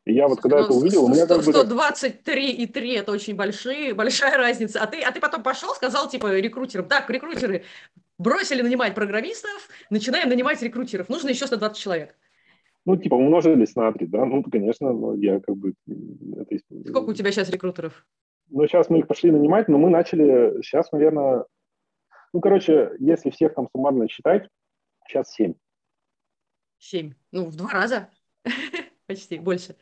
[0.04, 1.52] И я вот когда ну, это увидел, у меня 100, как бы...
[1.52, 4.82] 123 и 3– это очень большие, большая разница.
[4.82, 7.62] А ты, а ты потом пошел, сказал, типа, рекрутерам, так, рекрутеры,
[8.18, 11.08] бросили нанимать программистов, начинаем нанимать рекрутеров.
[11.08, 12.16] Нужно еще 120 человек.
[12.84, 14.24] Ну, типа, умножились на 3, да?
[14.24, 15.74] Ну, конечно, но я как бы...
[15.86, 16.58] Это...
[16.88, 18.04] Сколько у тебя сейчас рекрутеров?
[18.50, 21.44] Ну, сейчас мы их пошли нанимать, но мы начали сейчас, наверное...
[22.32, 24.48] Ну, короче, если всех там суммарно считать,
[25.06, 25.54] сейчас 7.
[26.78, 27.12] 7.
[27.30, 28.08] Ну, в два раза.
[29.06, 29.76] Почти, больше.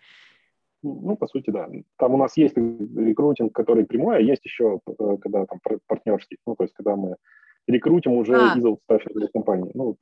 [0.82, 1.70] Ну, по сути, да.
[1.96, 6.38] Там у нас есть рекрутинг, который прямой, а есть еще, э, когда там партнерский.
[6.46, 7.16] Ну, то есть, когда мы
[7.70, 8.56] рекрутим уже а.
[8.56, 9.70] из аутстаффинговой компании.
[9.74, 9.96] Ну,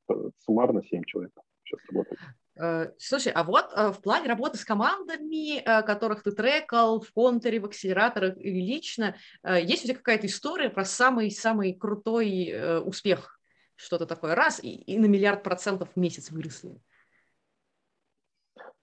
[0.45, 1.33] суммарно 7 человек
[1.65, 2.21] сейчас работает.
[2.61, 7.13] Э, слушай, а вот э, в плане работы с командами, э, которых ты трекал в
[7.13, 13.39] контуре, в акселераторах или лично, есть у тебя какая-то история про самый-самый крутой успех?
[13.77, 16.81] Что-то такое раз и, и на миллиард процентов в месяц выросли.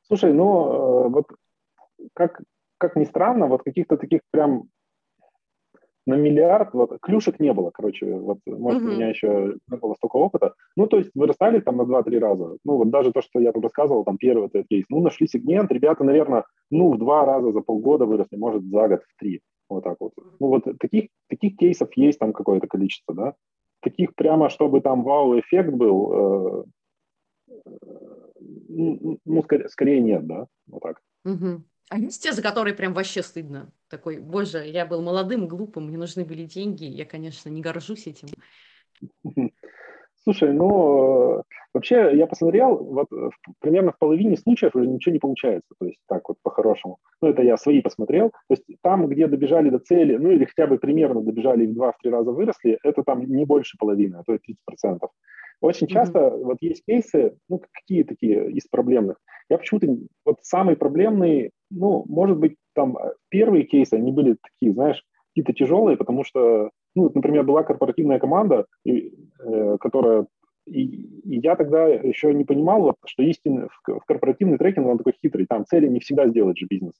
[0.03, 1.25] Слушай, ну вот
[2.13, 2.39] как,
[2.77, 4.69] как ни странно, вот каких-то таких прям
[6.05, 8.85] на миллиард, вот, клюшек не было, короче, вот, может, mm-hmm.
[8.85, 10.53] у меня еще не было столько опыта.
[10.75, 12.57] Ну, то есть вырастали там на 2-3 раза.
[12.63, 15.71] Ну, вот даже то, что я там рассказывал, там первый этот кейс, ну, нашли сегмент,
[15.71, 19.41] ребята, наверное, ну, в два раза за полгода выросли, может, за год в три.
[19.67, 20.13] Вот так вот.
[20.39, 23.33] Ну, вот таких, таких кейсов есть там какое-то количество, да.
[23.81, 26.63] Таких прямо, чтобы там вау-эффект был, э,
[28.69, 31.01] ну, ну, скорее, скорее нет, да, вот так.
[31.25, 31.63] Угу.
[31.89, 33.71] А есть те, за которые прям вообще стыдно?
[33.95, 38.27] Такой, боже, я был молодым, глупым, мне нужны были деньги, я, конечно, не горжусь этим.
[40.21, 41.41] Слушай, ну,
[41.73, 43.07] вообще я посмотрел, вот
[43.61, 46.97] примерно в половине случаев уже ничего не получается, то есть так вот по-хорошему.
[47.21, 48.31] Ну, это я свои посмотрел.
[48.31, 52.09] То есть там, где добежали до цели, ну, или хотя бы примерно добежали в 2-3
[52.09, 55.09] раза выросли, это там не больше половины, а то и 30%.
[55.65, 56.43] Очень часто mm-hmm.
[56.43, 59.17] вот есть кейсы, ну, какие такие из проблемных.
[59.49, 59.87] Я почему-то,
[60.23, 65.53] вот самый проблемный, ну, может быть, там э, первые кейсы, они были такие, знаешь, какие-то
[65.53, 70.27] тяжелые, потому что, ну, например, была корпоративная команда, и, э, которая
[70.67, 74.97] и, и я тогда еще не понимал, вот, что истинно в, в корпоративный трекинг он
[74.97, 75.45] такой хитрый.
[75.47, 76.93] Там цели не всегда сделать же бизнес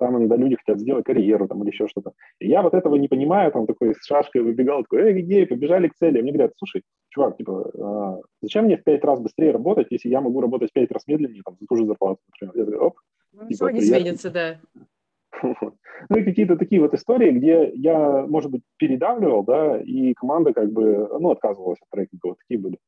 [0.00, 2.12] там иногда люди хотят сделать карьеру там, или еще что-то.
[2.40, 5.88] И я вот этого не понимаю, там такой с шашкой выбегал, такой, эй, гей, побежали
[5.88, 6.18] к цели.
[6.18, 10.08] А мне говорят, слушай, чувак, типа, а, зачем мне в пять раз быстрее работать, если
[10.08, 12.56] я могу работать в пять раз медленнее, там, за ту же зарплату, например.
[12.56, 12.98] Я такой, оп.
[13.32, 14.60] Ну, типа, не сменится, да.
[16.08, 20.72] Ну и какие-то такие вот истории, где я, может быть, передавливал, да, и команда как
[20.72, 22.78] бы, ну, отказывалась от трекинга, вот такие были.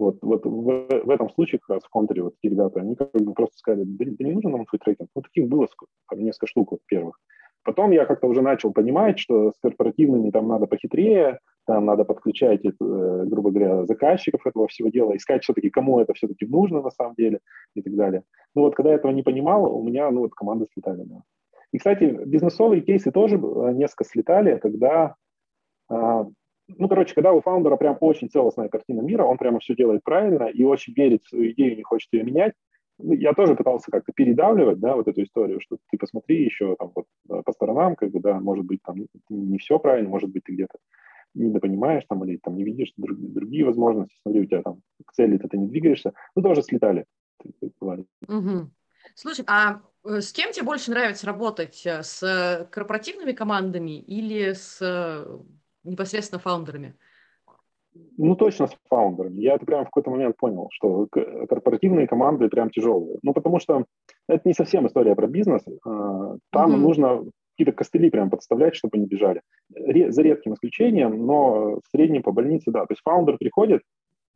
[0.00, 3.10] Вот, вот в, в этом случае как раз в контуре вот такие ребята, они как
[3.12, 5.10] бы просто сказали, да, да не нужен нам твой трекинг.
[5.14, 5.68] Ну, таких было
[6.12, 7.20] несколько штук вот первых.
[7.64, 12.64] Потом я как-то уже начал понимать, что с корпоративными там надо похитрее, там надо подключать,
[12.64, 17.14] э, грубо говоря, заказчиков этого всего дела, искать все-таки, кому это все-таки нужно на самом
[17.14, 17.40] деле
[17.74, 18.22] и так далее.
[18.54, 21.02] Ну вот когда я этого не понимал, у меня, ну вот команды слетали.
[21.04, 21.22] Да.
[21.72, 25.14] И, кстати, бизнесовые кейсы тоже э, несколько слетали, когда
[25.90, 26.26] а,
[26.78, 30.44] ну, короче, когда у фаундера прям очень целостная картина мира, он прямо все делает правильно
[30.44, 32.54] и очень верит в свою идею, не хочет ее менять,
[32.98, 36.92] ну, я тоже пытался как-то передавливать, да, вот эту историю, что ты посмотри еще там
[36.94, 38.96] вот э, по сторонам, как бы, да, может быть, там
[39.28, 40.78] не все правильно, может быть, ты где-то
[41.34, 45.38] недопонимаешь там или там не видишь другие, другие возможности, смотри, у тебя там к цели
[45.38, 47.06] ты не двигаешься, ну, тоже слетали.
[48.28, 48.70] Угу.
[49.14, 51.82] Слушай, а э, с кем тебе больше нравится работать?
[51.86, 54.80] Э, с корпоративными командами или с
[55.84, 56.94] непосредственно фаундерами?
[58.16, 59.40] Ну, точно с фаундерами.
[59.40, 63.18] Я это прям в какой-то момент понял, что корпоративные команды прям тяжелые.
[63.22, 63.84] Ну, потому что
[64.28, 65.62] это не совсем история про бизнес.
[65.84, 66.76] А, там mm-hmm.
[66.76, 69.42] нужно какие-то костыли прям подставлять, чтобы они бежали.
[69.68, 72.86] За редким исключением, но в среднем по больнице, да.
[72.86, 73.82] То есть фаундер приходит,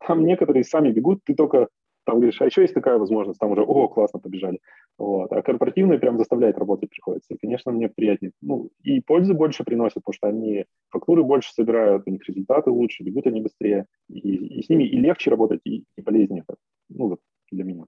[0.06, 1.68] там некоторые сами бегут, ты только
[2.04, 4.60] там говоришь, а еще есть такая возможность, там уже, о, классно, побежали.
[4.98, 5.32] Вот.
[5.32, 7.34] А корпоративные прям заставляет работать приходится.
[7.34, 8.32] И, конечно, мне приятнее.
[8.40, 13.02] Ну, и пользы больше приносят, потому что они фактуры больше собирают, у них результаты лучше,
[13.02, 13.86] бегут они быстрее.
[14.08, 16.44] И, и с ними и легче работать, и, и полезнее.
[16.88, 17.84] Ну, вот для меня.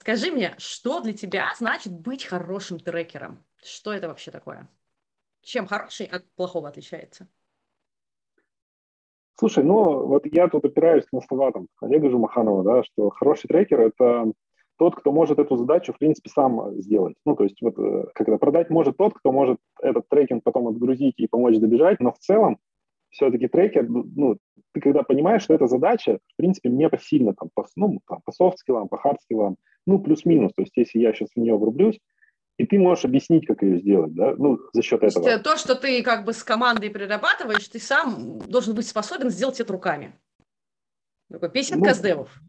[0.00, 3.44] Скажи мне, что для тебя значит быть хорошим трекером?
[3.62, 4.68] Что это вообще такое?
[5.42, 7.28] Чем хороший от плохого отличается?
[9.38, 13.80] Слушай, ну вот я тут опираюсь на слова там Олега Жумаханова, да, что хороший трекер–
[13.82, 14.32] это
[14.78, 17.14] тот, кто может эту задачу, в принципе, сам сделать.
[17.24, 21.14] Ну, то есть, вот, э, когда продать может тот, кто может этот трекинг потом отгрузить
[21.18, 22.58] и помочь добежать, но в целом
[23.10, 24.38] все-таки трекер, ну,
[24.72, 28.32] ты когда понимаешь, что эта задача, в принципе, мне посильно там, по, ну, там, по
[28.32, 29.54] софт-скиллам, по хард-скиллам,
[29.86, 32.00] ну, плюс-минус, то есть, если я сейчас в нее врублюсь,
[32.58, 35.24] и ты можешь объяснить, как ее сделать, да, ну, за счет этого.
[35.24, 38.86] То, есть, э, то, что ты как бы с командой перерабатываешь, ты сам должен быть
[38.86, 40.12] способен сделать это руками.
[41.30, 42.40] Такой песенка ну, с девов.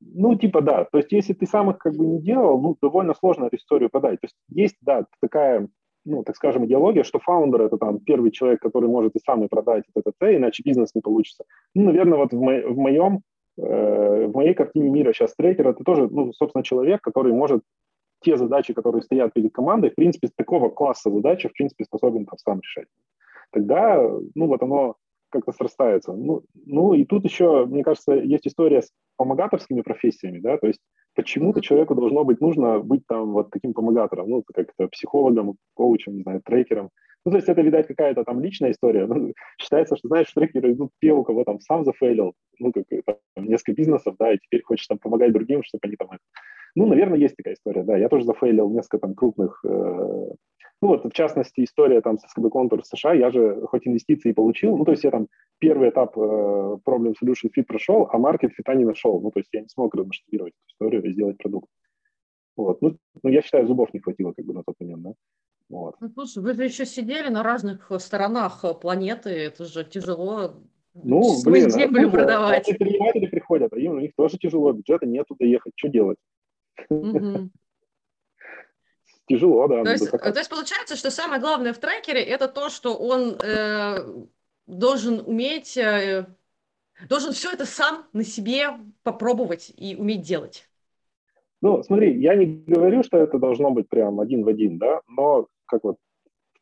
[0.00, 0.84] Ну, типа, да.
[0.84, 3.88] То есть, если ты сам их как бы не делал, ну, довольно сложно эту историю
[3.88, 4.20] подать.
[4.20, 5.68] То есть, есть, да, такая,
[6.04, 9.48] ну, так скажем, идеология, что фаундер– это там первый человек, который может и сам и
[9.48, 11.44] продать это, это, иначе бизнес не получится.
[11.74, 13.22] Ну, наверное, вот в, мо- в моем
[13.56, 17.62] э, в моей картине мира сейчас трекер– это тоже, ну, собственно, человек, который может
[18.20, 22.38] те задачи, которые стоят перед командой, в принципе, такого класса задачи, в принципе, способен там
[22.38, 22.88] сам решать.
[23.52, 24.00] Тогда,
[24.34, 24.96] ну, вот оно
[25.30, 26.12] как-то срастается.
[26.12, 30.80] Ну, ну, и тут еще, мне кажется, есть история с помогаторскими профессиями, да, то есть
[31.14, 36.22] почему-то человеку должно быть нужно быть там вот таким помогатором, ну, как-то психологом, коучем, не
[36.22, 36.90] знаю, трекером.
[37.24, 39.06] Ну, то есть это, видать, какая-то там личная история.
[39.06, 42.84] Ну, считается, что, знаешь, трекеры идут те, у кого там сам зафейлил, ну, как
[43.34, 46.08] там, несколько бизнесов, да, и теперь хочешь там помогать другим, чтобы они там
[46.76, 47.96] ну, наверное, есть такая история, да.
[47.96, 52.50] Я тоже зафейлил несколько там крупных, э, ну вот, в частности, история там с СКБ
[52.50, 55.26] Контур США, я же хоть инвестиции получил, ну, то есть я там
[55.58, 59.48] первый этап э, Problem Solution Fit прошел, а маркет фита не нашел, ну, то есть
[59.52, 61.68] я не смог расмасштабировать эту историю и сделать продукт.
[62.56, 65.12] Вот, ну, ну, я считаю, зубов не хватило как бы на тот момент, да.
[65.70, 65.96] Вот.
[66.00, 70.62] Ну, слушай, вы же еще сидели на разных сторонах планеты, это же тяжело
[71.02, 72.66] ну, свою блин, землю продавать.
[72.66, 76.18] Предприниматели приходят, а им, у них тоже тяжело, бюджета нету доехать, что делать?
[79.28, 79.82] Тяжело, да.
[79.82, 83.98] То есть, то есть получается, что самое главное в трекере это то, что он э,
[84.66, 86.26] должен уметь, э,
[87.08, 88.68] должен все это сам на себе
[89.02, 90.68] попробовать и уметь делать.
[91.60, 95.48] Ну, смотри, я не говорю, что это должно быть прям один в один, да, но
[95.66, 95.96] как вот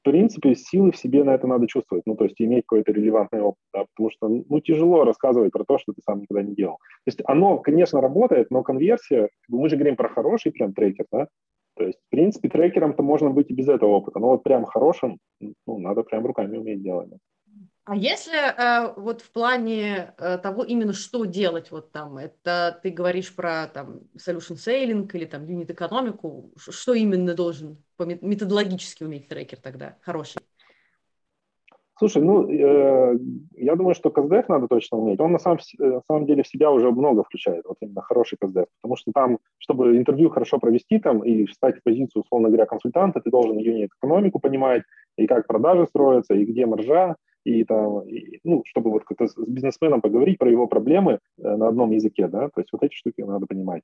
[0.04, 3.62] принципе, силы в себе на это надо чувствовать, ну, то есть иметь какой-то релевантный опыт,
[3.72, 6.76] да, потому что, ну, тяжело рассказывать про то, что ты сам никогда не делал.
[6.76, 11.28] То есть оно, конечно, работает, но конверсия, мы же говорим про хороший прям трекер, да,
[11.76, 15.18] то есть, в принципе, трекером-то можно быть и без этого опыта, но вот прям хорошим,
[15.40, 17.10] ну, надо прям руками уметь делать.
[17.86, 22.88] А если э, вот в плане э, того именно что делать, вот там, это ты
[22.88, 29.58] говоришь про там solution selling или там юнит экономику, что именно должен методологически уметь трекер
[29.60, 30.40] тогда хороший?
[31.96, 33.18] Слушай, ну, э,
[33.52, 35.20] я думаю, что КСДФ надо точно уметь.
[35.20, 38.36] Он на самом, э, на самом деле в себя уже много включает, вот именно хороший
[38.38, 38.66] КСДФ.
[38.80, 43.20] Потому что там, чтобы интервью хорошо провести там и встать в позицию, условно говоря, консультанта,
[43.20, 44.82] ты должен юнит экономику понимать,
[45.16, 49.36] и как продажи строятся, и где маржа, и там, и, ну, чтобы вот как-то с
[49.36, 53.20] бизнесменом поговорить про его проблемы э, на одном языке, да, то есть вот эти штуки
[53.20, 53.82] надо понимать.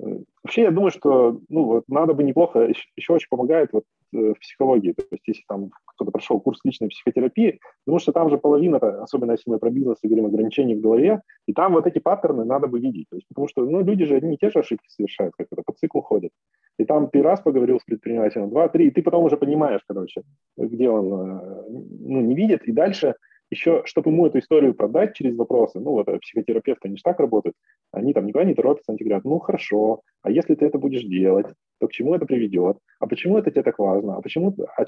[0.00, 3.84] Э, вообще, я думаю, что, ну, вот надо бы неплохо, еще, еще очень помогает вот
[4.12, 8.30] э, в психологии, то есть если там кто-то прошел курс личной психотерапии, потому что там
[8.30, 11.86] же половина, особенно если мы про бизнес и говорим ограничений в голове, и там вот
[11.86, 14.50] эти паттерны надо бы видеть, то есть потому что, ну, люди же одни и те
[14.50, 16.30] же ошибки совершают, как это, по циклу ходят.
[16.78, 20.22] И там ты раз поговорил с предпринимателем, два, три, и ты потом уже понимаешь, короче,
[20.56, 23.14] где он ну, не видит, и дальше
[23.50, 27.56] еще, чтобы ему эту историю продать через вопросы, ну вот психотерапевты, они же так работают,
[27.92, 31.46] они там никуда не торопятся, они говорят, ну хорошо, а если ты это будешь делать,
[31.80, 32.78] то к чему это приведет?
[33.00, 34.16] А почему это тебе так важно?
[34.16, 34.84] А почему, а,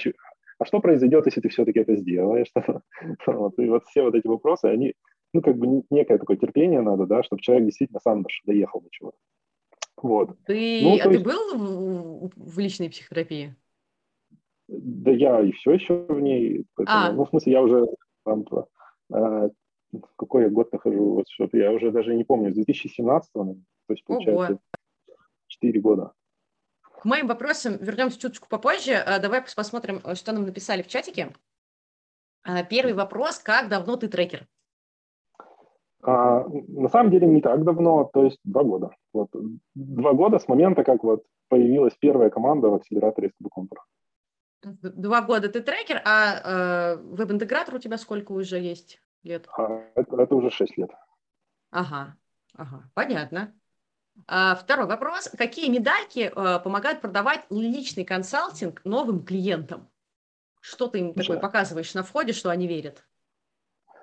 [0.59, 2.53] а что произойдет, если ты все-таки это сделаешь?
[3.27, 4.95] вот, и вот все вот эти вопросы, они,
[5.33, 9.17] ну как бы некое такое терпение надо, да, чтобы человек действительно сам доехал до чего-то.
[10.03, 10.31] Вот.
[10.47, 11.11] Ты, ну, а есть...
[11.11, 13.55] ты был в, в личной психотерапии?
[14.69, 16.65] Да я и все еще в ней.
[16.75, 17.13] Поэтому, а.
[17.13, 17.87] Ну, в смысле, я уже
[18.31, 18.45] там,
[19.13, 19.51] э,
[20.17, 24.05] какой я год нахожу, вот что я уже даже не помню, с 2017 то есть,
[24.05, 24.61] получается, Ого.
[25.49, 26.13] 4 года.
[26.81, 28.93] К моим вопросам вернемся чуточку попозже.
[28.95, 31.33] А, давай посмотрим, что нам написали в чатике.
[32.45, 33.39] А, первый вопрос.
[33.39, 34.47] Как давно ты трекер?
[36.03, 38.95] А, на самом деле не так давно, то есть два года.
[39.13, 39.31] Вот.
[39.75, 43.83] Два года с момента, как вот появилась первая команда в акселераторе Стабуконтура.
[44.63, 49.49] Два года ты трекер, а э, веб-интегратор у тебя сколько уже есть лет?
[49.57, 50.91] А, это, это уже шесть лет.
[51.71, 52.17] Ага,
[52.55, 53.55] ага, понятно.
[54.27, 55.31] А, второй вопрос.
[55.37, 59.89] Какие медальки а, помогают продавать личный консалтинг новым клиентам?
[60.61, 63.07] Что ты им такое показываешь на входе, что они верят?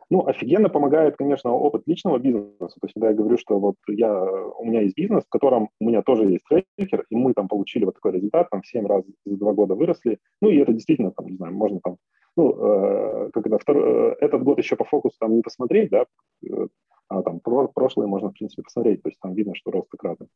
[0.10, 2.56] Ну, офигенно помогает, конечно, опыт личного бизнеса.
[2.60, 5.86] То есть, когда я говорю, что вот я, у меня есть бизнес, в котором у
[5.86, 9.04] меня тоже есть трекер, и мы там получили вот такой результат, там в 7 раз
[9.26, 10.20] за 2 года выросли.
[10.42, 11.98] Ну, и это действительно, там, не знаю, можно там,
[12.38, 16.06] ну, э, это, втор, э, этот год еще по фокусу там не посмотреть, да,
[16.46, 16.68] э,
[17.10, 20.28] а там про, прошлое можно, в принципе, посмотреть, то есть там видно, что рост кратный.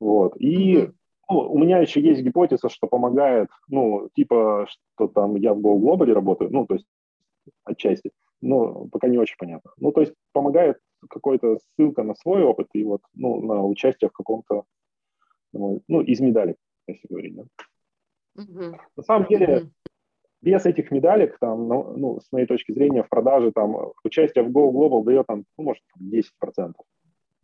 [0.00, 0.90] Вот, и
[1.30, 5.78] ну, у меня еще есть гипотеза, что помогает, ну, типа, что там я в Go
[5.78, 6.86] Global работаю, ну, то есть
[7.64, 8.10] отчасти,
[8.40, 9.72] но пока не очень понятно.
[9.78, 14.12] Ну, то есть помогает какой-то ссылка на свой опыт и вот, ну, на участие в
[14.12, 14.64] каком-то,
[15.52, 17.44] ну, из медалей, если говорить, да.
[18.38, 18.76] Mm-hmm.
[18.96, 19.68] На самом деле, mm-hmm.
[20.42, 24.50] без этих медалек, там, ну, ну, с моей точки зрения, в продаже там участие в
[24.50, 26.72] Go Global дает там, ну, может, 10%.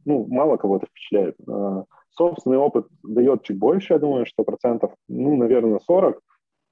[0.04, 1.36] Ну, мало кого это впечатляет.
[1.48, 6.20] А, собственный опыт дает чуть больше, я думаю, что процентов, ну, наверное, 40,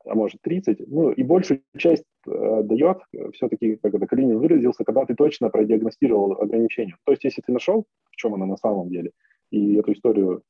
[0.05, 2.99] а может 30, ну и большую часть э, дает
[3.35, 6.97] все-таки, как это Калинин выразился, когда ты точно продиагностировал ограничение.
[7.05, 9.13] То есть если ты нашел, в чем оно на самом деле,
[9.51, 10.43] и эту историю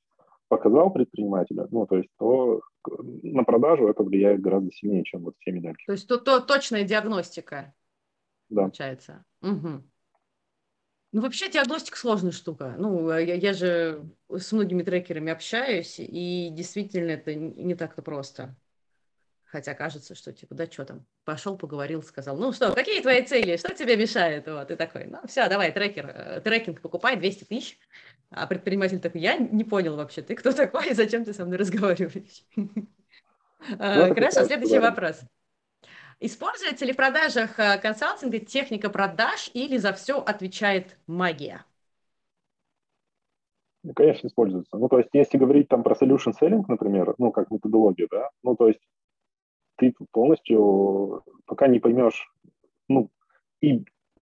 [0.48, 2.60] показал предпринимателя, ну то есть то
[3.22, 5.84] на продажу это влияет гораздо сильнее, чем вот все медальки.
[5.86, 7.74] То есть то, то точная диагностика
[8.48, 8.62] да.
[8.62, 9.24] получается.
[9.40, 9.82] Угу.
[11.12, 12.74] Ну, вообще диагностика сложная штука.
[12.78, 18.56] Ну, я, я же с многими трекерами общаюсь, и действительно это не так-то просто.
[19.52, 23.58] Хотя кажется, что типа, да что там, пошел, поговорил, сказал, ну что, какие твои цели,
[23.58, 24.46] что тебе мешает?
[24.46, 27.78] Вот, и такой, ну все, давай, трекер, э, трекинг покупай, 200 тысяч.
[28.30, 31.58] А предприниматель такой, я не понял вообще, ты кто такой и зачем ты со мной
[31.58, 32.44] разговариваешь?
[33.78, 35.20] А, ну, хорошо, следующий вопрос.
[36.18, 41.64] Используется ли в продажах э, консалтинга техника продаж или за все отвечает магия?
[43.84, 44.76] Ну, конечно, используется.
[44.76, 48.56] Ну, то есть, если говорить там про solution selling, например, ну, как методологию, да, ну,
[48.56, 48.80] то есть
[49.90, 52.30] ты полностью, пока не поймешь,
[52.88, 53.10] ну,
[53.60, 53.84] и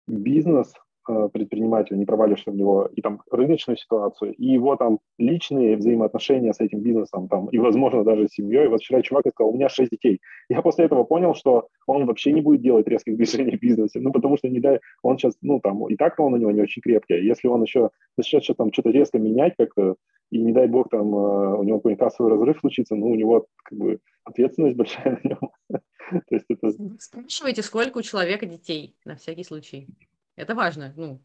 [0.06, 0.74] бизнес
[1.08, 6.52] э, предпринимателя, не провалишься в него, и там рыночную ситуацию, и его там личные взаимоотношения
[6.52, 8.68] с этим бизнесом, там, и, возможно, даже с семьей.
[8.68, 10.20] Вот вчера чувак сказал, у меня шесть детей.
[10.48, 14.12] Я после этого понял, что он вообще не будет делать резких движений в бизнесе, ну,
[14.12, 16.82] потому что не дай, он сейчас, ну, там, и так-то он у него не очень
[16.82, 17.26] крепкий.
[17.26, 19.96] Если он еще начнет что-то там что-то резко менять как-то,
[20.30, 23.46] и не дай бог там э, у него какой-нибудь кассовый разрыв случится, ну, у него
[23.62, 25.50] как бы ответственность большая на нем.
[26.10, 26.70] То есть это...
[26.98, 29.86] Спрашивайте, сколько у человека детей, на всякий случай.
[30.36, 31.20] Это важно, ну,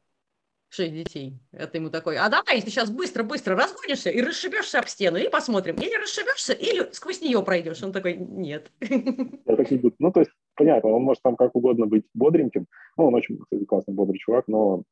[0.70, 1.38] шесть детей.
[1.52, 5.76] Это ему такой, а давай ты сейчас быстро-быстро разгонишься и расшибешься об стену, и посмотрим,
[5.76, 7.84] или расшибешься, или сквозь нее пройдешь.
[7.84, 8.72] Он такой, нет.
[8.82, 9.96] Я так не буду.
[10.00, 12.68] Ну, то есть, понятно, он может там как угодно быть бодреньким.
[12.98, 14.84] Ну, он очень, кстати, классный, бодрый чувак, но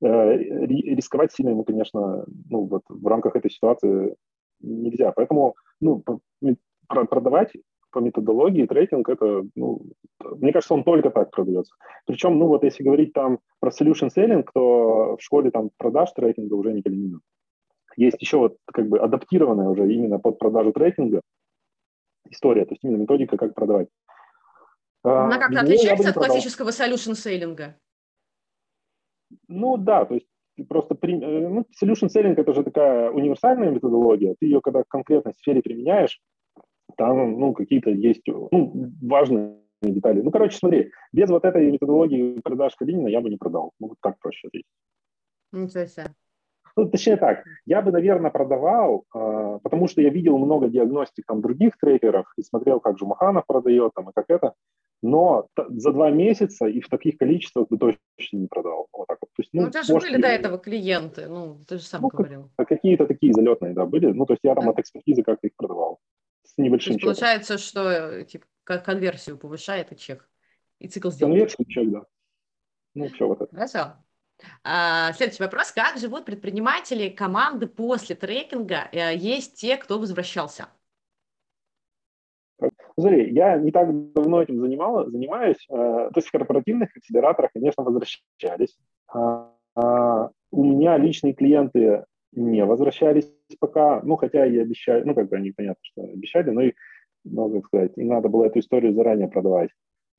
[0.00, 4.14] э, рисковать сильно ему, конечно, ну, вот в рамках этой ситуации
[4.60, 5.10] нельзя.
[5.10, 6.04] Поэтому, ну,
[6.86, 7.50] продавать
[7.92, 9.82] по методологии трекинг, это, ну,
[10.20, 11.74] мне кажется, он только так продается.
[12.06, 16.54] Причем, ну вот если говорить там про solution selling, то в школе там продаж трекинга
[16.54, 17.20] уже не Калинина.
[17.96, 21.20] Есть еще вот как бы адаптированная уже именно под продажу трекинга
[22.30, 23.88] история, то есть именно методика, как продавать.
[25.02, 27.74] Она как-то отличается от классического solution selling?
[29.48, 30.26] Ну да, то есть
[30.68, 34.34] просто при, э, ну, solution selling это же такая универсальная методология.
[34.38, 36.20] Ты ее когда в конкретной сфере применяешь,
[36.96, 40.20] там, ну, какие-то есть, ну, важные детали.
[40.22, 43.72] Ну, короче, смотри, без вот этой методологии продаж Калинина я бы не продал.
[43.80, 44.66] Ну, вот так проще ответить.
[45.52, 46.14] Ничего себе.
[46.74, 51.42] Ну, точнее так, я бы, наверное, продавал, э, потому что я видел много диагностик там
[51.42, 54.54] других трекеров и смотрел, как же Маханов продает там и как это,
[55.02, 58.86] но за два месяца и в таких количествах бы точно не продал.
[58.92, 59.28] Вот так вот.
[59.36, 62.02] То есть, ну, ну, у тебя же были до этого клиенты, ну, ты же сам
[62.02, 62.50] ну, говорил.
[62.56, 64.06] Какие-то такие залетные, да, были.
[64.06, 64.70] Ну, то есть я там да.
[64.70, 65.98] от экспертизы как-то их продавал
[66.44, 67.14] с небольшим чеком.
[67.14, 70.28] Получается, что типа, конверсию повышает и чек.
[70.78, 71.30] И цикл сделки.
[71.30, 72.02] Конверсию, чек, да.
[72.94, 73.54] Ну, все вот это.
[73.54, 73.96] Хорошо.
[74.64, 75.72] А, следующий вопрос.
[75.72, 78.88] Как живут предприниматели команды после трекинга?
[78.92, 80.68] Э, есть те, кто возвращался?
[82.98, 85.64] Смотри, я не так давно этим занимал, занимаюсь.
[85.68, 88.76] Э, то есть в корпоративных акселераторах, конечно, возвращались.
[89.08, 93.30] А, а, у меня личные клиенты не возвращались
[93.60, 96.72] пока, ну, хотя и обещали, ну, как бы они, понятно, что обещали, но и,
[97.24, 99.70] ну, как сказать, им надо было эту историю заранее продавать.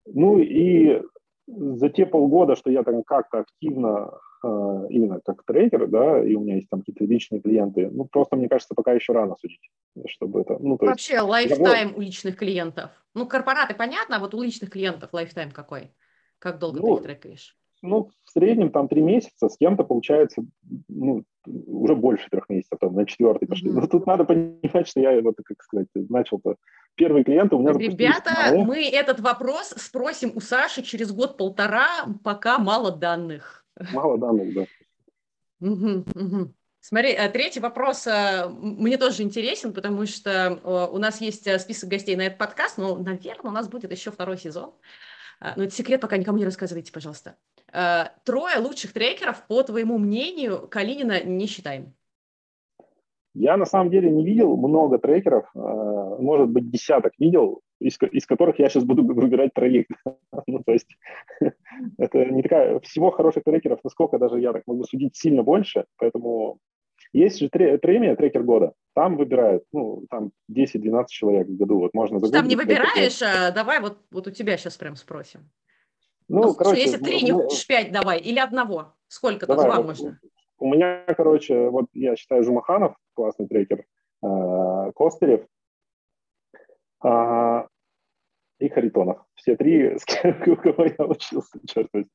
[0.06, 1.02] Ну, и
[1.48, 4.12] за те полгода, что я там как-то активно,
[4.44, 4.48] э,
[4.90, 8.48] именно как трейдер, да, и у меня есть там какие-то личные клиенты, ну, просто, мне
[8.48, 9.72] кажется, пока еще рано судить,
[10.08, 12.92] чтобы это, ну, то Вообще, есть, lifetime у личных клиентов.
[13.14, 15.92] Ну, корпораты, понятно, а вот у личных клиентов lifetime какой?
[16.40, 17.58] Как долго ну, ты их трекаешь?
[17.82, 20.44] Ну, в среднем там три месяца, с кем-то получается
[20.88, 23.70] ну, уже больше трех месяцев, там, на четвертый пошли.
[23.70, 23.80] Mm-hmm.
[23.82, 26.56] Но тут надо понимать, что я, вот, как сказать, начал-то
[26.96, 31.88] первые клиенты у меня Ребята, мы этот вопрос спросим у Саши через год-полтора,
[32.24, 33.66] пока мало данных.
[33.94, 34.66] Мало данных, да.
[35.62, 36.54] Угу, угу.
[36.86, 41.90] Смотри, э, третий вопрос э, мне тоже интересен, потому что э, у нас есть список
[41.90, 44.74] гостей на этот подкаст, но, наверное, у нас будет еще второй сезон.
[45.56, 47.36] Но это секрет, пока никому не рассказывайте, пожалуйста.
[47.74, 51.94] Э, трое лучших трекеров, по твоему мнению, Калинина не считаем.
[53.34, 55.60] Я на самом деле не видел много трекеров, э,
[56.20, 59.88] может быть, десяток видел, из, из которых я сейчас буду выбирать троих.
[60.48, 60.88] ну, то есть
[61.98, 62.80] это не такая...
[62.82, 66.60] Всего хороших трекеров, насколько даже я так могу судить, сильно больше, поэтому
[67.12, 68.74] есть же премия «Трекер года».
[68.96, 71.80] Там выбирают, ну, там 10-12 человек в году.
[71.80, 75.42] Вот можно Там не выбираешь, а давай вот, вот у тебя сейчас прям спросим.
[76.34, 78.96] Ну, ну короче, если три, не хочешь пять, давай, или одного.
[79.08, 80.20] Сколько-то, два вот, можно.
[80.58, 83.86] У меня, короче, вот я считаю Жумаханов, классный трекер,
[84.24, 85.46] э, Костырев
[87.04, 87.68] э,
[88.58, 89.24] и Харитонов.
[89.36, 92.10] Все три, с кем, у кого я учился, черт возьми.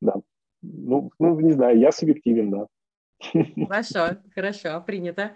[0.00, 0.14] Да.
[0.62, 2.68] Ну, ну, не знаю, я субъективен, да.
[3.66, 5.32] Хорошо, хорошо, принято.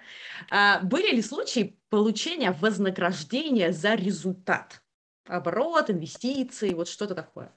[0.48, 4.80] А, были ли случаи получения вознаграждения за результат?
[5.26, 7.52] Оборот, инвестиции, вот что-то такое?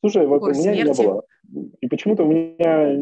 [0.00, 1.00] Слушай, вот у меня смерти.
[1.00, 1.24] не было.
[1.80, 2.96] И почему-то у меня...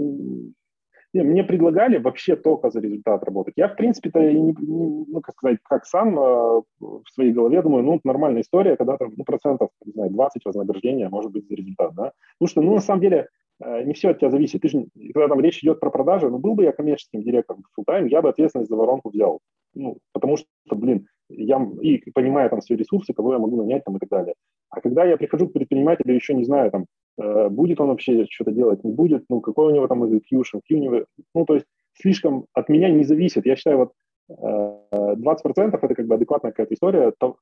[1.14, 3.54] Не, мне предлагали вообще только за результат работать.
[3.56, 7.98] Я, в принципе-то, не, ну, как сказать, как сам э, в своей голове думаю, ну,
[8.04, 12.12] нормальная история, когда там, ну, процентов, не знаю, 20 вознаграждения может быть за результат, да.
[12.38, 13.28] Потому что, ну, на самом деле,
[13.64, 14.60] э, не все от тебя зависит.
[14.60, 18.08] Ты же, когда там речь идет про продажи, ну, был бы я коммерческим директором full
[18.10, 19.40] я бы ответственность за воронку взял.
[19.72, 23.96] Ну, потому что, блин, я и понимаю там свои ресурсы, кого я могу нанять там
[23.96, 24.34] и так далее.
[24.70, 26.86] А когда я прихожу к предпринимателю, еще не знаю, там,
[27.18, 30.78] э, будет он вообще что-то делать, не будет, ну, какой у него там execution, какие
[30.78, 31.04] у него,
[31.34, 33.46] ну, то есть слишком от меня не зависит.
[33.46, 33.92] Я считаю, вот
[34.30, 37.36] э, 20% это как бы адекватная какая-то история, то,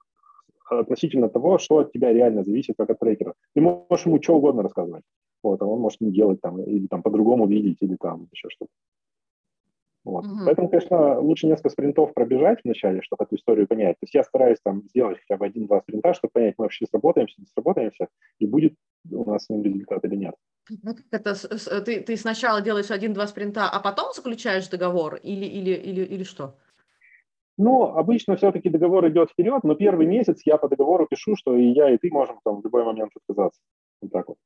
[0.69, 3.35] относительно того, что от тебя реально зависит как от трекера.
[3.55, 5.05] Ты можешь ему что угодно рассказывать.
[5.43, 8.71] Вот, а он может не делать там, или там по-другому видеть, или там еще что-то.
[10.07, 10.25] Вот.
[10.25, 10.45] Угу.
[10.45, 13.97] Поэтому, конечно, лучше несколько спринтов пробежать вначале, чтобы эту историю понять.
[13.99, 17.35] То есть я стараюсь там сделать хотя бы один-два спринта, чтобы понять, мы вообще сработаемся,
[17.41, 18.07] не сработаемся,
[18.39, 18.75] и будет
[19.11, 20.37] у нас с ним результат или нет.
[20.85, 21.35] Ну, это
[21.85, 26.57] ты, ты сначала делаешь один-два спринта, а потом заключаешь договор или, или, или, или что?
[27.59, 31.73] Ну, обычно все-таки договор идет вперед, но первый месяц я по договору пишу, что и
[31.73, 33.61] я, и ты можем там в любой момент отказаться.
[34.03, 34.39] Вот так вот.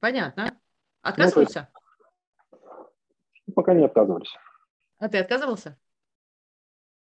[0.00, 0.58] Понятно.
[1.02, 1.68] Отказываются?
[1.74, 1.81] Ну,
[3.54, 4.34] Пока не отказывались.
[4.98, 5.78] А ты отказывался?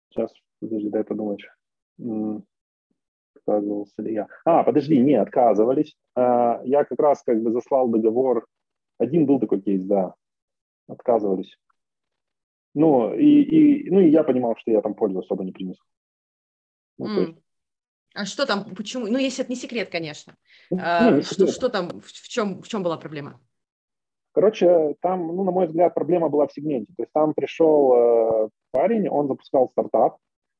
[0.09, 1.41] Сейчас, подожди, дай подумать.
[3.35, 4.27] Отказывался ли я?
[4.45, 5.95] А, подожди, не, отказывались.
[6.15, 8.45] А, я как раз как бы заслал договор.
[8.97, 10.15] Один был такой кейс, да.
[10.87, 11.57] Отказывались.
[12.73, 15.81] Ну, и, и, ну, и я понимал, что я там пользу особо не принесу.
[16.97, 17.25] Ну, mm.
[17.25, 17.39] есть...
[18.13, 19.07] А что там, почему?
[19.07, 20.35] Ну, если это не секрет, конечно.
[20.69, 23.39] Ну, а, не что, что там, в, чем, в чем была проблема?
[24.37, 26.93] Короче, там, ну, на мой взгляд, проблема была в сегменте.
[26.95, 30.17] То есть там пришел э, парень, он запускал стартап,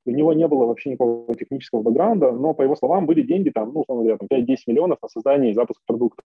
[0.07, 3.73] у него не было вообще никакого технического бэкграунда, но, по его словам, были деньги, там,
[3.73, 6.23] ну, условно говоря, 5-10 миллионов на создание и запуск продукта.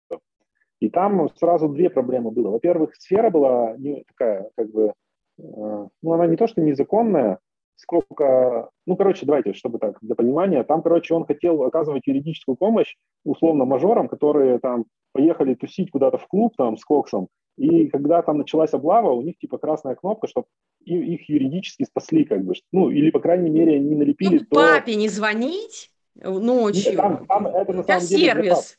[0.80, 2.48] И там сразу две проблемы было.
[2.48, 4.94] Во-первых, сфера была не такая, как бы,
[5.38, 7.40] э, ну, она не то, что незаконная,
[7.76, 12.94] сколько, ну, короче, давайте, чтобы так, для понимания, там, короче, он хотел оказывать юридическую помощь
[13.24, 18.38] условно мажорам, которые там поехали тусить куда-то в клуб там с коксом, и когда там
[18.38, 20.46] началась облава, у них типа красная кнопка, чтобы
[20.84, 24.38] их юридически спасли, как бы, ну, или, по крайней мере, не налепили...
[24.38, 24.56] Ну, то...
[24.56, 26.92] папе не звонить ночью.
[26.92, 28.78] Нет, там, там это на самом деле сервис.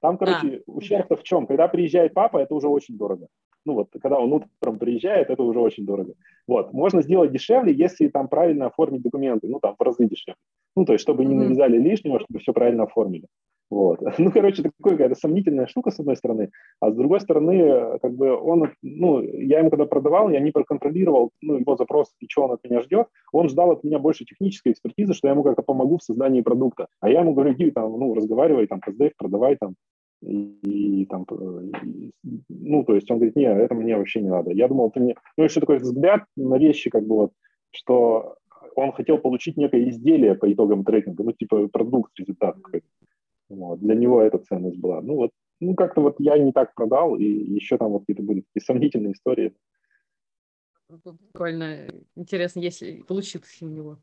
[0.00, 0.70] Там, короче, а.
[0.70, 1.46] ущерб-то в чем?
[1.46, 3.26] Когда приезжает папа, это уже очень дорого.
[3.68, 6.14] Ну вот, когда он утром приезжает, это уже очень дорого.
[6.46, 10.36] Вот, можно сделать дешевле, если там правильно оформить документы, ну там в разы дешевле.
[10.74, 13.26] Ну, то есть, чтобы не навязали лишнего, чтобы все правильно оформили.
[13.68, 14.00] Вот.
[14.18, 16.50] Ну, короче, такая какая-то сомнительная штука, с одной стороны,
[16.80, 21.30] а с другой стороны, как бы он, ну, я ему когда продавал, я не проконтролировал,
[21.42, 24.72] ну, его запрос и что он от меня ждет, он ждал от меня больше технической
[24.72, 27.92] экспертизы, что я ему как-то помогу в создании продукта, а я ему говорю, иди там,
[27.98, 29.74] ну, разговаривай, там, тест продавай там,
[30.22, 32.12] и, и там, и,
[32.48, 34.52] ну, то есть он говорит, нет, это мне вообще не надо.
[34.52, 37.32] Я думал, ты мне, ну, еще такой взгляд на вещи, как бы вот,
[37.70, 38.36] что
[38.74, 42.86] он хотел получить некое изделие по итогам трекинга, ну, типа продукт, результат какой-то.
[43.48, 43.80] Вот.
[43.80, 45.00] Для него эта ценность была.
[45.00, 48.42] Ну вот, ну как-то вот я не так продал, и еще там вот какие-то были
[48.42, 49.54] такие сомнительные истории.
[51.32, 51.88] Прикольно.
[52.16, 53.98] Интересно, если получится у него.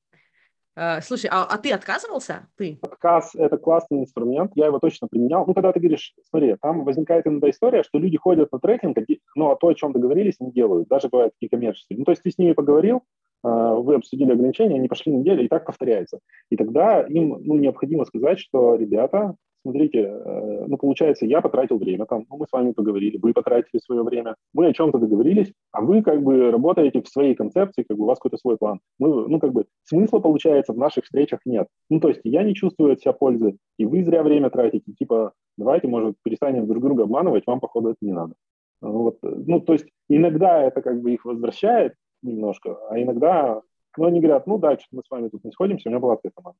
[0.77, 2.47] Uh, слушай, а, а ты отказывался?
[2.57, 2.77] Ты?
[2.81, 5.45] Отказ– это классный инструмент, я его точно применял.
[5.45, 8.97] Ну, когда ты говоришь, смотри, там возникает иногда история, что люди ходят на трекинг,
[9.35, 10.89] но а то, о чем договорились, не делают.
[10.89, 11.97] Даже бывают такие коммерческие.
[11.97, 13.03] Ну, то есть ты с ними поговорил,
[13.41, 16.19] а, вы обсудили ограничения, они пошли неделю, и так повторяется.
[16.49, 19.35] И тогда им ну, необходимо сказать, что, ребята,
[19.65, 23.81] смотрите, э, ну, получается, я потратил время, там, ну, мы с вами поговорили, вы потратили
[23.83, 27.97] свое время, мы о чем-то договорились, а вы как бы работаете в своей концепции, как
[27.97, 28.79] бы у вас какой-то свой план.
[28.99, 31.67] Мы, ну, как бы смысла, получается, в наших встречах нет.
[31.89, 35.33] Ну, то есть я не чувствую от себя пользы, и вы зря время тратите, типа,
[35.57, 38.35] давайте, может, перестанем друг друга обманывать, вам, походу, это не надо.
[38.81, 43.61] Ну, вот, ну, то есть иногда это как бы их возвращает, немножко, а иногда,
[43.97, 46.17] ну, они говорят, ну, да, что мы с вами тут не сходимся, у меня была
[46.17, 46.59] такая команда.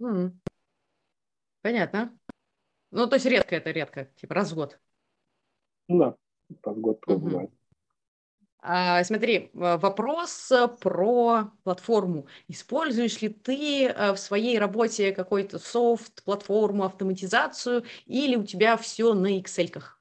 [0.00, 0.30] Mm.
[1.66, 2.16] Понятно.
[2.92, 4.78] Ну, то есть редко это, редко, типа раз в год.
[5.88, 6.14] Да,
[6.62, 7.26] раз в год такое угу.
[7.26, 7.50] бывает.
[8.60, 12.26] А, смотри, вопрос про платформу.
[12.46, 19.12] Используешь ли ты э, в своей работе какой-то софт, платформу, автоматизацию, или у тебя все
[19.14, 20.00] на Excel-ках?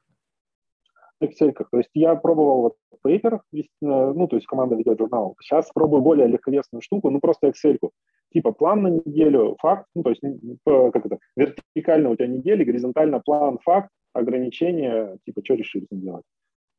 [1.20, 1.52] Excel.
[1.72, 5.36] То есть я пробовал вот Paper, э, ну, то есть команда ведет журнал.
[5.42, 7.80] Сейчас пробую более легковесную штуку, ну, просто Excel.
[7.80, 7.90] -ку.
[8.36, 10.22] Типа план на неделю, факт, ну, то есть
[10.66, 16.26] как это, вертикально у тебя неделя, горизонтально план, факт, ограничения, типа, что решили делать.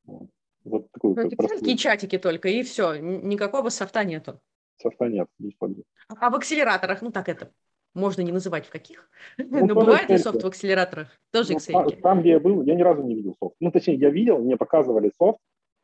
[0.05, 0.29] Вот,
[0.65, 1.79] вот такую ну, простую.
[1.79, 4.39] чатики только, и все, никакого софта нету.
[4.77, 5.85] Софта нет, не использую.
[6.09, 7.51] А в акселераторах, ну, так это,
[7.95, 11.09] можно не называть в каких, ну, но бывает ли софт в акселераторах?
[11.33, 12.01] Тоже ну, Excel.
[12.03, 13.57] Там, где я был, я ни разу не видел софт.
[13.61, 15.41] Ну, точнее, я видел, мне показывали софт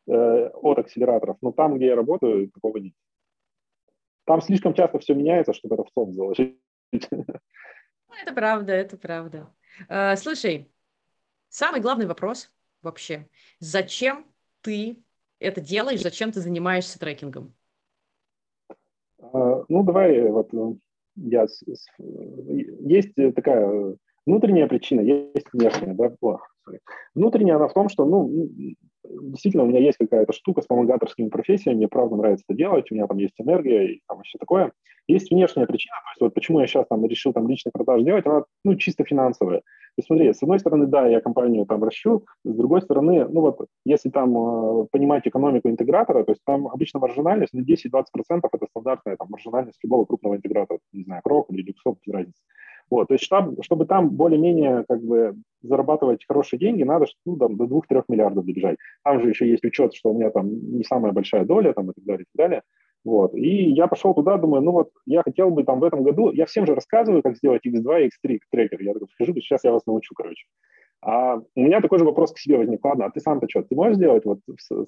[0.06, 2.92] э, от акселераторов, но там, где я работаю, такого нет.
[4.24, 6.58] Там слишком часто все меняется, чтобы это в софт заложить.
[6.92, 9.50] Ну, это правда, это правда.
[9.88, 10.70] Э, слушай,
[11.48, 12.52] самый главный вопрос
[12.82, 13.28] вообще.
[13.58, 14.26] Зачем
[14.60, 15.02] ты
[15.38, 17.54] это делаешь, зачем ты занимаешься трекингом?
[19.18, 20.74] Э, ну, давай вот э,
[21.16, 21.46] я,
[21.98, 23.96] есть такая
[24.26, 26.38] внутренняя причина, есть внешняя, да, о,
[27.14, 28.30] Внутренняя она в том, что, ну,
[29.04, 32.94] действительно, у меня есть какая-то штука с помогаторскими профессиями, мне правда нравится это делать, у
[32.94, 34.72] меня там есть энергия и там все такое.
[35.08, 38.24] Есть внешняя причина, то есть вот почему я сейчас там решил там личный продаж делать,
[38.24, 39.58] она, ну, чисто финансовая.
[39.58, 43.40] То есть смотри, с одной стороны, да, я компанию там ращу, с другой стороны, ну
[43.40, 48.04] вот, если там э, понимать экономику интегратора, то есть там обычно маржинальность, ну, 10-20%
[48.52, 52.40] это стандартная там маржинальность любого крупного интегратора, не знаю, Крок или Люксоп, без разницы.
[52.92, 57.56] Вот, то есть чтобы, чтобы там более-менее как бы зарабатывать хорошие деньги, надо ну, там,
[57.56, 58.76] до 2-3 миллиардов добежать.
[59.02, 61.94] Там же еще есть учет, что у меня там не самая большая доля там, и
[61.94, 62.62] так далее, и так далее.
[63.02, 63.34] Вот.
[63.34, 66.44] И я пошел туда, думаю, ну вот я хотел бы там в этом году, я
[66.44, 68.82] всем же рассказываю, как сделать X2 и X3 трекер.
[68.82, 70.44] Я такой, скажу, сейчас я вас научу, короче.
[71.00, 72.84] А у меня такой же вопрос к себе возник.
[72.84, 74.40] Ладно, а ты сам-то что, ты можешь сделать вот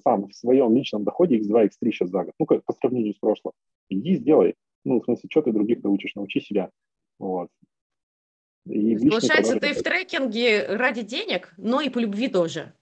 [0.03, 2.33] сам в своем личном доходе X2, X3 сейчас за год?
[2.39, 3.53] Ну, по сравнению с прошлым.
[3.89, 4.53] Иди, сделай.
[4.83, 6.13] Ну, в смысле, что ты других научишь?
[6.13, 6.69] Научи себя.
[7.17, 7.49] Вот.
[8.67, 12.73] И Получается, ты в трекинге ради денег, но и по любви тоже.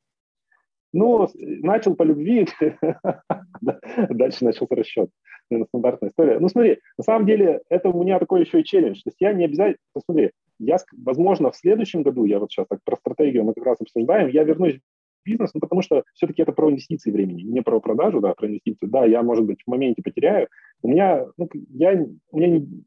[0.93, 2.47] Ну, начал по любви,
[4.09, 5.09] дальше начался расчет.
[5.49, 6.39] Наверное, стандартная история.
[6.39, 9.01] Ну, смотри, на самом деле, это у меня такой еще и челлендж.
[9.03, 9.77] То есть я не обязательно...
[10.05, 13.81] Смотри, я, возможно, в следующем году, я вот сейчас так про стратегию мы как раз
[13.81, 14.79] обсуждаем, я вернусь в
[15.25, 18.85] бизнес, ну, потому что все-таки это про инвестиции времени, не про продажу, да, про инвестиции.
[18.85, 20.47] Да, я, может быть, в моменте потеряю.
[20.81, 21.93] У меня, ну, я,
[22.31, 22.83] у меня не,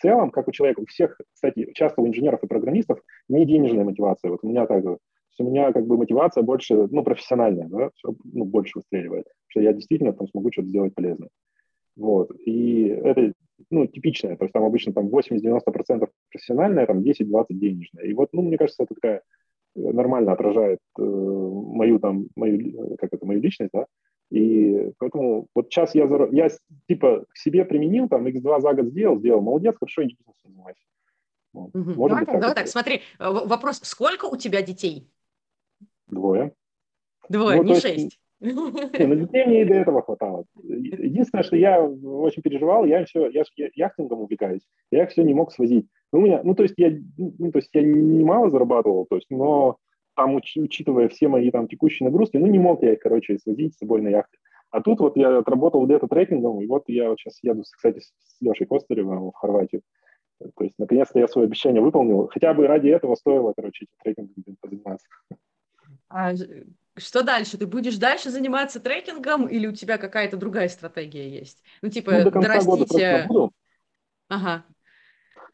[0.00, 3.84] в целом, как у человека, у всех, кстати, часто у инженеров и программистов не денежная
[3.84, 4.30] мотивация.
[4.30, 4.82] Вот у меня так
[5.38, 9.72] у меня как бы мотивация больше, ну, профессиональная, да, все, ну, больше выстреливает, что я
[9.72, 11.28] действительно там смогу что-то сделать полезное.
[11.96, 13.32] Вот, и это,
[13.70, 18.04] ну, типичное, то есть там обычно там 80-90% профессиональное, там 10-20 денежное.
[18.04, 19.22] И вот, ну, мне кажется, это такая
[19.76, 23.86] э, нормально отражает э, мою там, мою, как это, мою личность, да,
[24.30, 26.48] и поэтому вот сейчас я, я
[26.88, 30.80] типа к себе применил, там, X2 за год сделал, сделал, молодец, хорошо, иди бизнесом занимайся.
[31.52, 31.74] Вот.
[31.74, 31.90] Угу.
[31.94, 35.08] Может давай, быть, так, так, смотри, э, вопрос, сколько у тебя детей?
[36.06, 36.52] Двое.
[37.28, 38.20] Двое, ну, не есть, шесть.
[38.40, 40.44] Не, ну детей мне и до этого хватало.
[40.62, 45.52] Единственное, что я очень переживал, я все, я, я яхтингом увлекаюсь, я все не мог
[45.52, 45.86] свозить.
[46.12, 49.28] Ну, у меня, ну, то есть я, ну, то есть я немало зарабатывал, то есть,
[49.30, 49.76] но
[50.20, 53.74] там, уч, учитывая все мои там текущие нагрузки, ну, не мог я их, короче, свозить
[53.74, 54.36] с собой на яхте.
[54.70, 58.40] А тут вот я отработал где-то трекингом, и вот я вот сейчас еду, кстати, с
[58.42, 59.80] Лешей Костаревым в Хорватию.
[60.38, 62.28] То есть, наконец-то я свое обещание выполнил.
[62.28, 65.08] Хотя бы ради этого стоило, короче, этим трекингом позаниматься.
[66.10, 66.34] А
[66.96, 67.56] что дальше?
[67.56, 71.62] Ты будешь дальше заниматься трекингом или у тебя какая-то другая стратегия есть?
[71.80, 72.70] Ну, типа, ну, до конца дорастите...
[72.70, 73.52] года точно буду.
[74.28, 74.64] Ага.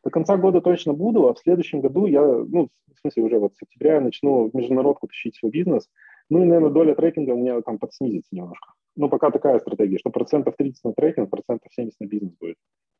[0.06, 3.56] До конца года точно буду, а в следующем году я, ну, в смысле, уже вот
[3.56, 5.90] с октября начну в международку тащить свой бизнес.
[6.30, 8.74] Ну и, наверное, доля трекинга у меня там подснизится немножко.
[8.94, 12.56] Ну, пока такая стратегия, что процентов 30 на трекинг, процентов 70 на бизнес будет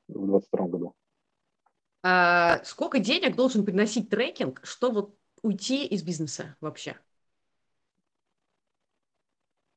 [0.09, 0.95] в 2022 году.
[2.03, 5.11] А сколько денег должен приносить трекинг, чтобы
[5.45, 6.97] уйти из бизнеса вообще?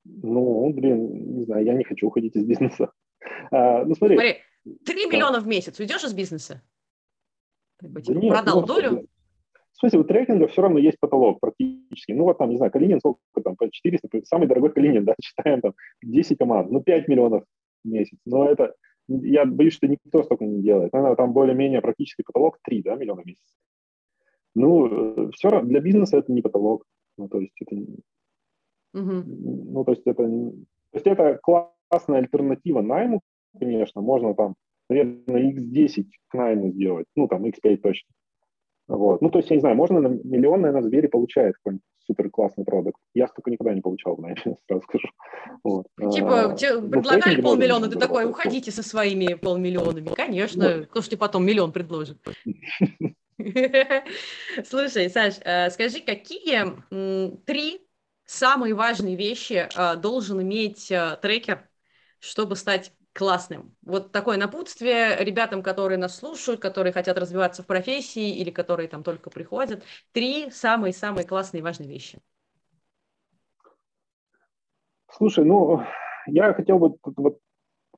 [0.04, 2.92] Ну, блин, не знаю, я не хочу уходить из бизнеса.
[3.52, 4.16] А, ну, смотри.
[4.16, 4.38] Смотри,
[4.84, 5.16] 3 да.
[5.16, 6.64] миллиона в месяц уйдешь из бизнеса?
[7.82, 9.08] Типа, нет, продал ну, долю?
[9.72, 12.12] В смысле, у трекинга все равно есть потолок практически.
[12.12, 15.62] Ну, вот там, не знаю, Калинин сколько там, по 400, самый дорогой Калинин, да, читаем
[15.62, 17.44] там 10 команд, ну, 5 миллионов
[17.84, 18.18] в месяц.
[18.26, 18.74] Но это,
[19.08, 20.92] я боюсь, что никто столько не делает.
[20.92, 23.56] Наверное, там более-менее практически потолок 3, да, миллиона в месяц.
[24.56, 26.84] Ну, э, все равно для бизнеса это не потолок.
[27.18, 27.76] Ну, то есть это
[28.94, 29.24] Угу.
[29.72, 30.54] Ну, то есть это, то
[30.94, 33.22] есть это классная альтернатива найму,
[33.60, 34.56] конечно, можно там,
[34.90, 38.10] наверное, X10 к найму сделать, ну, там, X5 точно.
[38.88, 39.22] Вот.
[39.22, 42.66] Ну, то есть, я не знаю, можно на миллион, наверное, Сбере получает какой-нибудь супер классный
[42.66, 43.00] продукт.
[43.14, 45.08] Я столько никогда не получал, наверное, сразу скажу.
[45.64, 45.86] Вот.
[46.12, 50.10] Типа, а, тебе ну, предлагали полмиллиона, ты такой, уходите со своими полмиллионами.
[50.16, 52.18] Конечно, кто ж тебе потом миллион предложит.
[54.66, 57.88] Слушай, Саш, э, скажи, какие три
[58.26, 61.68] самые важные вещи э, должен иметь э, трекер,
[62.20, 63.76] чтобы стать классным.
[63.82, 69.04] Вот такое напутствие ребятам, которые нас слушают, которые хотят развиваться в профессии или которые там
[69.04, 69.84] только приходят.
[70.14, 72.20] Три самые-самые классные важные вещи.
[75.12, 75.82] Слушай, ну,
[76.28, 77.40] я хотел бы вот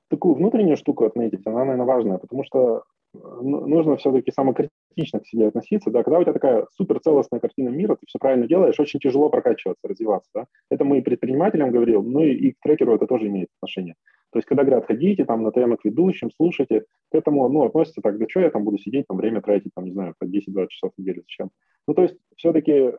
[0.08, 5.92] такую внутреннюю штуку отметить, она, наверное, важная, потому что нужно все-таки самокритично к себе относиться,
[5.92, 9.88] да, когда у тебя такая суперцелостная картина мира, ты все правильно делаешь, очень тяжело прокачиваться,
[9.88, 13.50] развиваться, да, это мы и предпринимателям говорил, ну и, и к трекеру это тоже имеет
[13.58, 13.96] отношение.
[14.32, 18.02] То есть, когда говорят, ходите там на ТМ к ведущим, слушайте, к этому, ну, относится
[18.02, 20.68] так, да что я там буду сидеть, там время тратить, там, не знаю, по 10-20
[20.70, 21.52] часов в неделю, зачем?
[21.86, 22.94] Ну, то есть, все-таки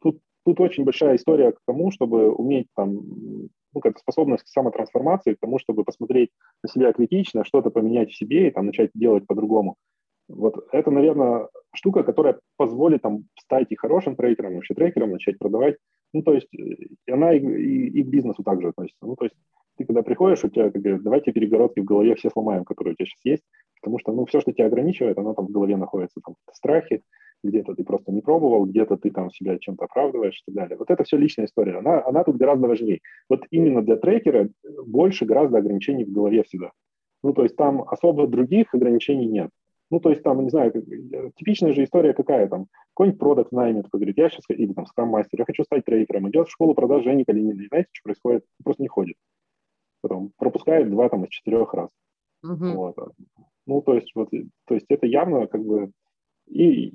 [0.00, 3.00] тут, тут очень большая история к тому, чтобы уметь там
[3.74, 6.30] ну, как способность к самотрансформации, к тому, чтобы посмотреть
[6.62, 9.76] на себя критично, что-то поменять в себе и там начать делать по-другому.
[10.28, 15.38] Вот это, наверное, штука, которая позволит там стать и хорошим трекером, и вообще трекером, начать
[15.38, 15.76] продавать.
[16.12, 16.48] Ну, то есть
[17.08, 19.06] она и, и, и к бизнесу также относится.
[19.06, 19.36] Ну, то есть
[19.76, 22.96] ты когда приходишь, у тебя, как говорят, давайте перегородки в голове все сломаем, которые у
[22.96, 23.42] тебя сейчас есть,
[23.80, 27.02] потому что, ну, все, что тебя ограничивает, оно там в голове находится, там, страхи,
[27.42, 30.76] где-то ты просто не пробовал, где-то ты там себя чем-то оправдываешь и так далее.
[30.76, 33.00] Вот это все личная история, она, она тут гораздо важнее.
[33.28, 34.48] Вот именно для трекера
[34.86, 36.70] больше гораздо ограничений в голове всегда.
[37.22, 39.50] Ну, то есть там особо других ограничений нет.
[39.90, 40.72] Ну, то есть там, не знаю,
[41.36, 45.40] типичная же история какая там, какой-нибудь продукт наймет, кто говорит, я сейчас, или там скрам-мастер,
[45.40, 48.44] я хочу стать трекером, идет в школу продаж Жени Калининой, знаете, что происходит?
[48.62, 49.16] Просто не ходит.
[50.00, 51.90] Потом пропускает два там из четырех раз.
[52.46, 52.72] Uh-huh.
[52.72, 52.96] Вот.
[53.66, 55.90] Ну, то есть, вот, то есть это явно как бы
[56.50, 56.94] и,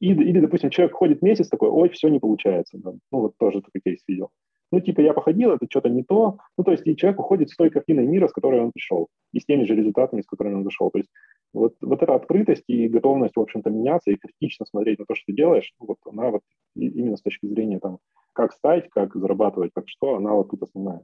[0.00, 2.78] и, или, допустим, человек ходит месяц такой, ой, все не получается.
[2.78, 2.92] Да.
[3.12, 4.30] Ну, вот тоже такой кейс видел.
[4.72, 6.38] Ну, типа, я походил, это что-то не то.
[6.58, 9.38] Ну, то есть, и человек уходит с той картиной мира, с которой он пришел, и
[9.38, 10.90] с теми же результатами, с которыми он зашел.
[10.90, 11.10] То есть,
[11.52, 15.24] вот, вот эта открытость и готовность, в общем-то, меняться и критично смотреть на то, что
[15.26, 16.42] ты делаешь, ну, вот она вот
[16.74, 17.98] именно с точки зрения, там,
[18.32, 21.02] как стать, как зарабатывать, как что, она вот тут основная.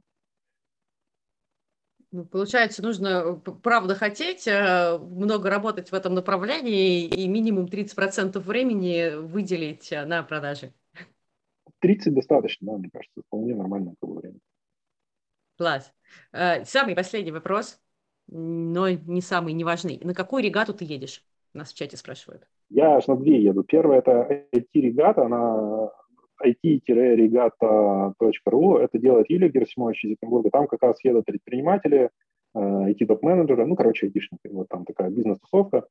[2.13, 9.15] Ну, получается, нужно правда хотеть, э, много работать в этом направлении и минимум 30% времени
[9.15, 10.71] выделить э, на продажи.
[11.79, 14.37] 30 достаточно, да, мне кажется, вполне нормальное время.
[15.57, 15.91] Класс.
[16.31, 17.81] Э, самый последний вопрос,
[18.27, 19.99] но не самый неважный.
[20.03, 21.25] На какую регату ты едешь?
[21.53, 22.47] Нас в чате спрашивают.
[22.69, 23.63] Я аж на две еду.
[23.63, 25.89] Первая– это IT-регата, она
[26.41, 28.79] it-regata.ru.
[28.79, 30.49] Это делает Юлия Герсимович из Екатеринбурга.
[30.49, 32.09] Там как раз едут предприниматели,
[32.55, 34.47] IT-топ-менеджеры, ну, короче, айтишники.
[34.47, 35.85] Вот там такая бизнес-тусовка.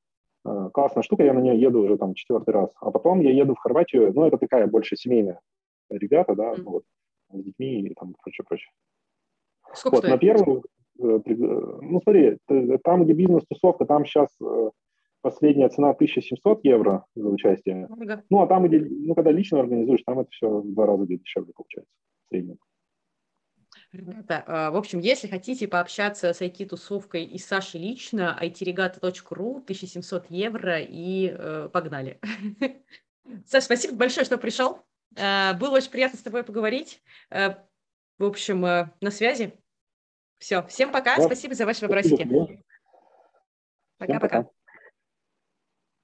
[0.44, 2.70] Классная штука, я на нее еду уже там четвертый раз.
[2.80, 5.40] А потом я еду в Хорватию, ну, это такая больше семейная
[5.88, 6.62] регата, да, mm.
[6.62, 6.84] вот,
[7.30, 8.72] с детьми и там прочее, прочее.
[9.72, 10.14] Сколько вот, стоит?
[10.14, 10.64] на первую,
[11.00, 11.20] э,
[11.80, 12.38] ну, смотри,
[12.82, 14.70] там, где бизнес-тусовка, там сейчас э,
[15.22, 17.88] последняя цена 1700 евро за участие.
[17.90, 18.22] Ага.
[18.28, 21.52] Ну, а там, где, ну, когда лично организуешь, там это все в два раза дешевле
[21.54, 21.90] получается
[22.26, 22.58] в среднем.
[23.92, 30.80] Ребята, а, в общем, если хотите пообщаться с IT-тусовкой и Сашей лично, itregata.ru, 1700 евро
[30.80, 32.18] и э, погнали.
[33.46, 34.78] Саша, спасибо большое, что пришел.
[35.16, 37.02] Э, было очень приятно с тобой поговорить.
[37.30, 37.56] Э,
[38.18, 39.52] в общем, э, на связи.
[40.38, 41.22] Все, всем пока, да.
[41.24, 42.26] спасибо за ваши вопросики.
[43.98, 44.48] Пока-пока.